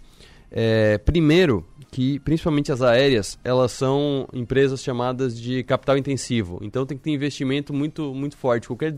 [0.51, 6.59] É, primeiro, que principalmente as aéreas, elas são empresas chamadas de capital intensivo.
[6.63, 8.67] Então tem que ter investimento muito, muito forte.
[8.67, 8.97] Qualquer,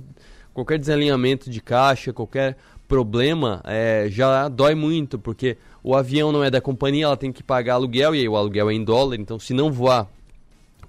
[0.54, 2.56] qualquer desalinhamento de caixa, qualquer
[2.88, 5.58] problema é, já dói muito, porque
[5.89, 8.68] o avião não é da companhia, ela tem que pagar aluguel, e aí o aluguel
[8.68, 10.07] é em dólar, então se não voar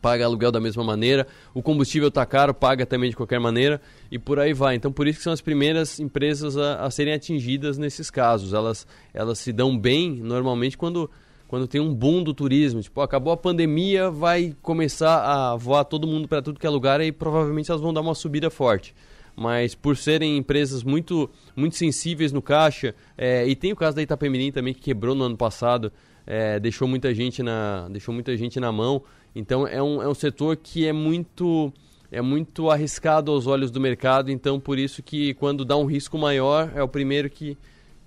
[0.02, 3.82] paga aluguel da mesma maneira, o combustível está caro, paga também de qualquer maneira
[4.12, 4.76] e por aí vai.
[4.76, 8.54] Então por isso que são as primeiras empresas a, a serem atingidas nesses casos.
[8.54, 11.10] Elas, elas se dão bem normalmente quando,
[11.48, 12.82] quando tem um boom do turismo.
[12.82, 17.00] Tipo, acabou a pandemia, vai começar a voar todo mundo para tudo que é lugar
[17.00, 18.94] e provavelmente elas vão dar uma subida forte.
[19.40, 24.02] Mas por serem empresas muito, muito sensíveis no caixa, é, e tem o caso da
[24.02, 25.94] Itapemirim também que quebrou no ano passado,
[26.28, 29.02] é, deixou muita gente na deixou muita gente na mão.
[29.34, 31.72] Então é um, é um setor que é muito
[32.12, 36.18] é muito arriscado aos olhos do mercado, então por isso que quando dá um risco
[36.18, 37.58] maior é o primeiro que,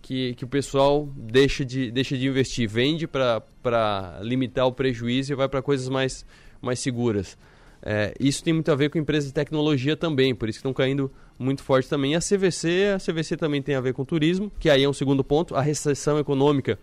[0.03, 5.35] que, que o pessoal deixa de, deixa de investir, vende para limitar o prejuízo e
[5.35, 6.27] vai para coisas mais,
[6.61, 7.39] mais seguras.
[7.85, 10.73] É, isso tem muito a ver com empresas de tecnologia também, por isso que estão
[10.73, 12.15] caindo muito forte também.
[12.15, 15.25] A CVC, a CVC também tem a ver com turismo, que aí é um segundo
[15.25, 15.57] ponto.
[15.57, 16.79] A recessão econômica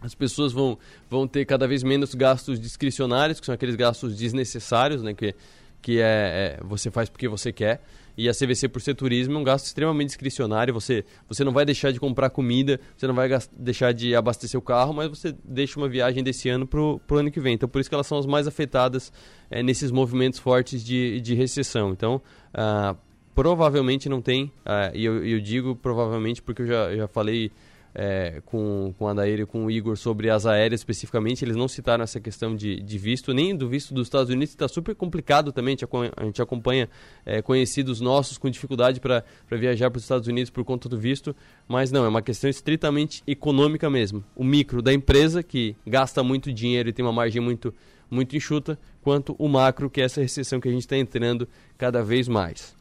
[0.00, 0.78] as pessoas vão,
[1.10, 5.34] vão ter cada vez menos gastos discricionários, que são aqueles gastos desnecessários, né, que,
[5.82, 7.82] que é, é, você faz porque você quer.
[8.18, 10.74] E a CVC, por ser turismo, é um gasto extremamente discricionário.
[10.74, 14.62] Você, você não vai deixar de comprar comida, você não vai deixar de abastecer o
[14.62, 17.54] carro, mas você deixa uma viagem desse ano para o ano que vem.
[17.54, 19.12] Então, por isso que elas são as mais afetadas
[19.48, 21.92] é, nesses movimentos fortes de, de recessão.
[21.92, 22.20] Então,
[22.52, 22.96] ah,
[23.36, 27.52] provavelmente não tem, ah, e eu, eu digo provavelmente porque eu já, já falei
[27.94, 31.68] é, com, com a Daíra e com o Igor sobre as aéreas especificamente, eles não
[31.68, 35.52] citaram essa questão de, de visto, nem do visto dos Estados Unidos, está super complicado
[35.52, 35.86] também, a gente,
[36.16, 36.88] a gente acompanha
[37.24, 41.34] é, conhecidos nossos com dificuldade para viajar para os Estados Unidos por conta do visto,
[41.66, 44.24] mas não, é uma questão estritamente econômica mesmo.
[44.36, 47.74] O micro da empresa, que gasta muito dinheiro e tem uma margem muito,
[48.10, 52.02] muito enxuta, quanto o macro, que é essa recessão que a gente está entrando cada
[52.02, 52.77] vez mais.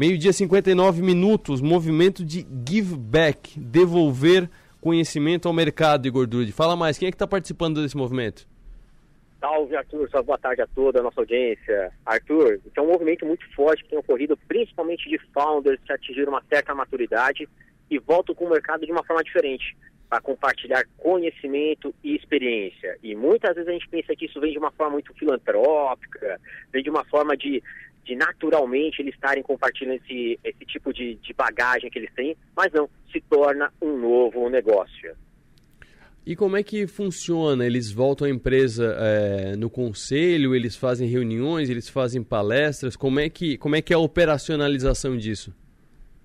[0.00, 4.48] Meio-dia 59 minutos, movimento de give back, devolver
[4.80, 6.52] conhecimento ao mercado, Igor Drude.
[6.52, 8.48] Fala mais, quem é que está participando desse movimento?
[9.38, 10.08] Salve, Arthur.
[10.24, 11.92] Boa tarde a toda a nossa audiência.
[12.06, 16.32] Arthur, isso é um movimento muito forte que tem ocorrido, principalmente de founders que atingiram
[16.32, 17.46] uma certa maturidade
[17.90, 19.76] e voltam com o mercado de uma forma diferente,
[20.08, 22.96] para compartilhar conhecimento e experiência.
[23.02, 26.40] E muitas vezes a gente pensa que isso vem de uma forma muito filantrópica,
[26.72, 27.62] vem de uma forma de
[28.04, 32.72] de naturalmente eles estarem compartilhando esse, esse tipo de, de bagagem que eles têm, mas
[32.72, 35.14] não, se torna um novo negócio.
[36.26, 37.64] E como é que funciona?
[37.64, 43.28] Eles voltam à empresa é, no conselho, eles fazem reuniões, eles fazem palestras, como é
[43.30, 45.54] que, como é, que é a operacionalização disso?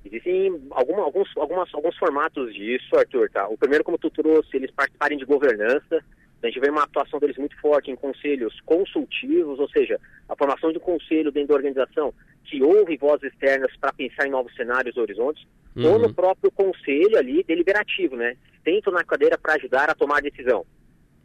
[0.03, 3.47] Existem alguma, alguns, algumas, alguns formatos disso, Arthur, tá?
[3.47, 6.03] O primeiro, como tu trouxe, eles participarem de governança,
[6.43, 10.71] a gente vê uma atuação deles muito forte em conselhos consultivos, ou seja, a formação
[10.71, 12.13] de um conselho dentro da organização
[12.43, 15.93] que ouve vozes externas para pensar em novos cenários e horizontes, uhum.
[15.93, 18.37] ou no próprio conselho ali deliberativo, né?
[18.63, 20.65] Tento na cadeira para ajudar a tomar decisão.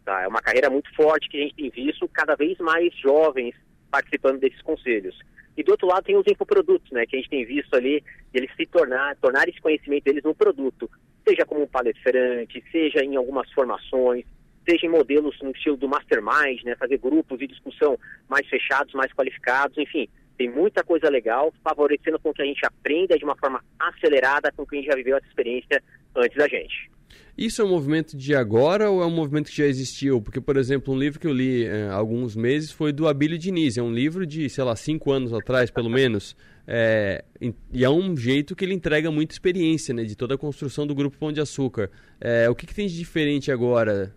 [0.05, 0.23] Tá?
[0.23, 3.55] É uma carreira muito forte que a gente tem visto cada vez mais jovens
[3.91, 5.19] participando desses conselhos.
[5.57, 8.03] E do outro lado tem os infoprodutos, né, que a gente tem visto ali,
[8.33, 10.89] eles se tornar, tornar esse conhecimento deles um produto,
[11.27, 14.25] seja como um palestrante, seja em algumas formações,
[14.69, 17.99] seja em modelos no estilo do mastermind, né, fazer grupos de discussão
[18.29, 23.19] mais fechados, mais qualificados, enfim, tem muita coisa legal, favorecendo com que a gente aprenda
[23.19, 25.83] de uma forma acelerada com quem já viveu essa experiência
[26.17, 26.91] antes da gente.
[27.37, 30.21] Isso é um movimento de agora ou é um movimento que já existiu?
[30.21, 33.39] Porque, por exemplo, um livro que eu li é, há alguns meses foi do Abílio
[33.39, 33.79] Diniz.
[33.79, 36.37] É um livro de, sei lá, cinco anos atrás, pelo menos.
[36.73, 37.25] É,
[37.73, 40.05] e é um jeito que ele entrega muita experiência, né?
[40.05, 41.91] De toda a construção do Grupo Pão de Açúcar.
[42.21, 44.15] É, o que, que tem de diferente agora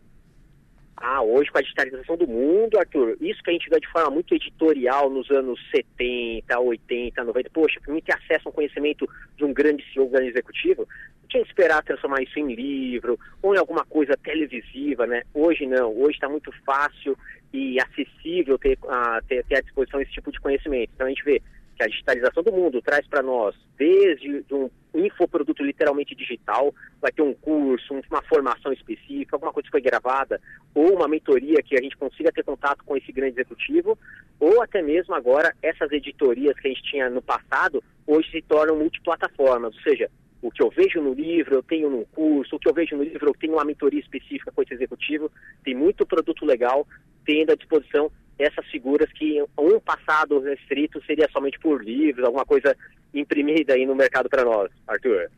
[0.98, 4.10] ah, hoje com a digitalização do mundo, Arthur, isso que a gente vê de forma
[4.10, 9.44] muito editorial nos anos 70, 80, 90, poxa, mim ter acesso a um conhecimento de
[9.44, 10.88] um grande CEO, um grande executivo,
[11.28, 15.24] tinha que esperar transformar isso em livro ou em alguma coisa televisiva, né?
[15.34, 17.18] Hoje não, hoje está muito fácil
[17.52, 20.92] e acessível ter, a, ter, ter à disposição esse tipo de conhecimento.
[20.94, 21.42] Então a gente vê
[21.76, 27.22] que a digitalização do mundo traz para nós, desde um infoproduto literalmente digital, vai ter
[27.22, 30.40] um curso, uma formação específica, alguma coisa que foi gravada,
[30.74, 33.98] ou uma mentoria que a gente consiga ter contato com esse grande executivo,
[34.40, 38.78] ou até mesmo agora essas editorias que a gente tinha no passado, hoje se tornam
[38.78, 40.10] multiplataformas, ou seja,
[40.42, 43.04] o que eu vejo no livro, eu tenho num curso, o que eu vejo no
[43.04, 45.32] livro, eu tenho uma mentoria específica com esse executivo,
[45.64, 46.86] tem muito produto legal
[47.26, 52.76] tendo à disposição essas figuras que um passado restrito seria somente por livros, alguma coisa
[53.14, 55.30] imprimida aí no mercado para nós, Arthur.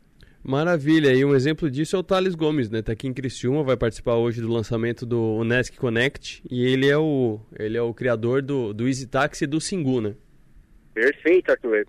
[0.42, 2.80] Maravilha, e um exemplo disso é o Thales Gomes, né?
[2.80, 6.96] Tá aqui em Criciúma, vai participar hoje do lançamento do Unesc Connect e ele é
[6.96, 10.14] o, ele é o criador do, do Easy Taxi e do Singu, né?
[10.94, 11.84] Perfeito, Arthur.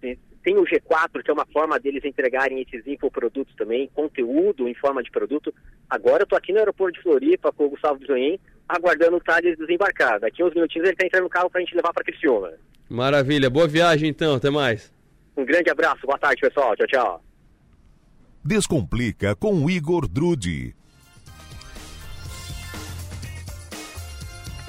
[0.47, 5.03] Tem o G4, que é uma forma deles entregarem esses infoprodutos também, conteúdo em forma
[5.03, 5.53] de produto.
[5.89, 9.57] Agora eu estou aqui no aeroporto de Floripa com o Gustavo Bisoyen, aguardando o Thales
[9.57, 10.21] desembarcar.
[10.21, 12.53] Daqui uns minutinhos ele está entrando no carro para a gente levar para Criciúma.
[12.89, 14.89] Maravilha, boa viagem então, até mais.
[15.35, 17.23] Um grande abraço, boa tarde pessoal, tchau, tchau.
[18.41, 20.76] Descomplica com Igor Drude.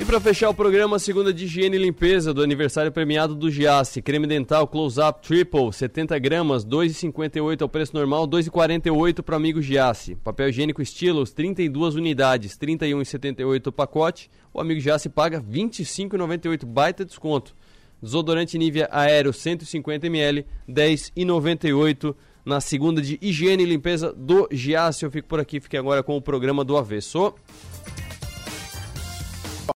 [0.01, 4.01] E para fechar o programa, segunda de higiene e limpeza do aniversário premiado do Giasse.
[4.01, 10.15] Creme dental Close-Up Triple, 70 gramas, 2,58 ao preço normal, 2,48 para amigo Giasse.
[10.15, 14.31] Papel higiênico Estilos, 32 unidades, 31,78 o pacote.
[14.55, 17.53] O amigo Giasse paga 25,98, baita desconto.
[18.01, 25.05] Desodorante Nivea Aéreo, 150 ml, 10,98 na segunda de higiene e limpeza do Giasse.
[25.05, 27.35] Eu fico por aqui, fiquei agora com o programa do Avesso.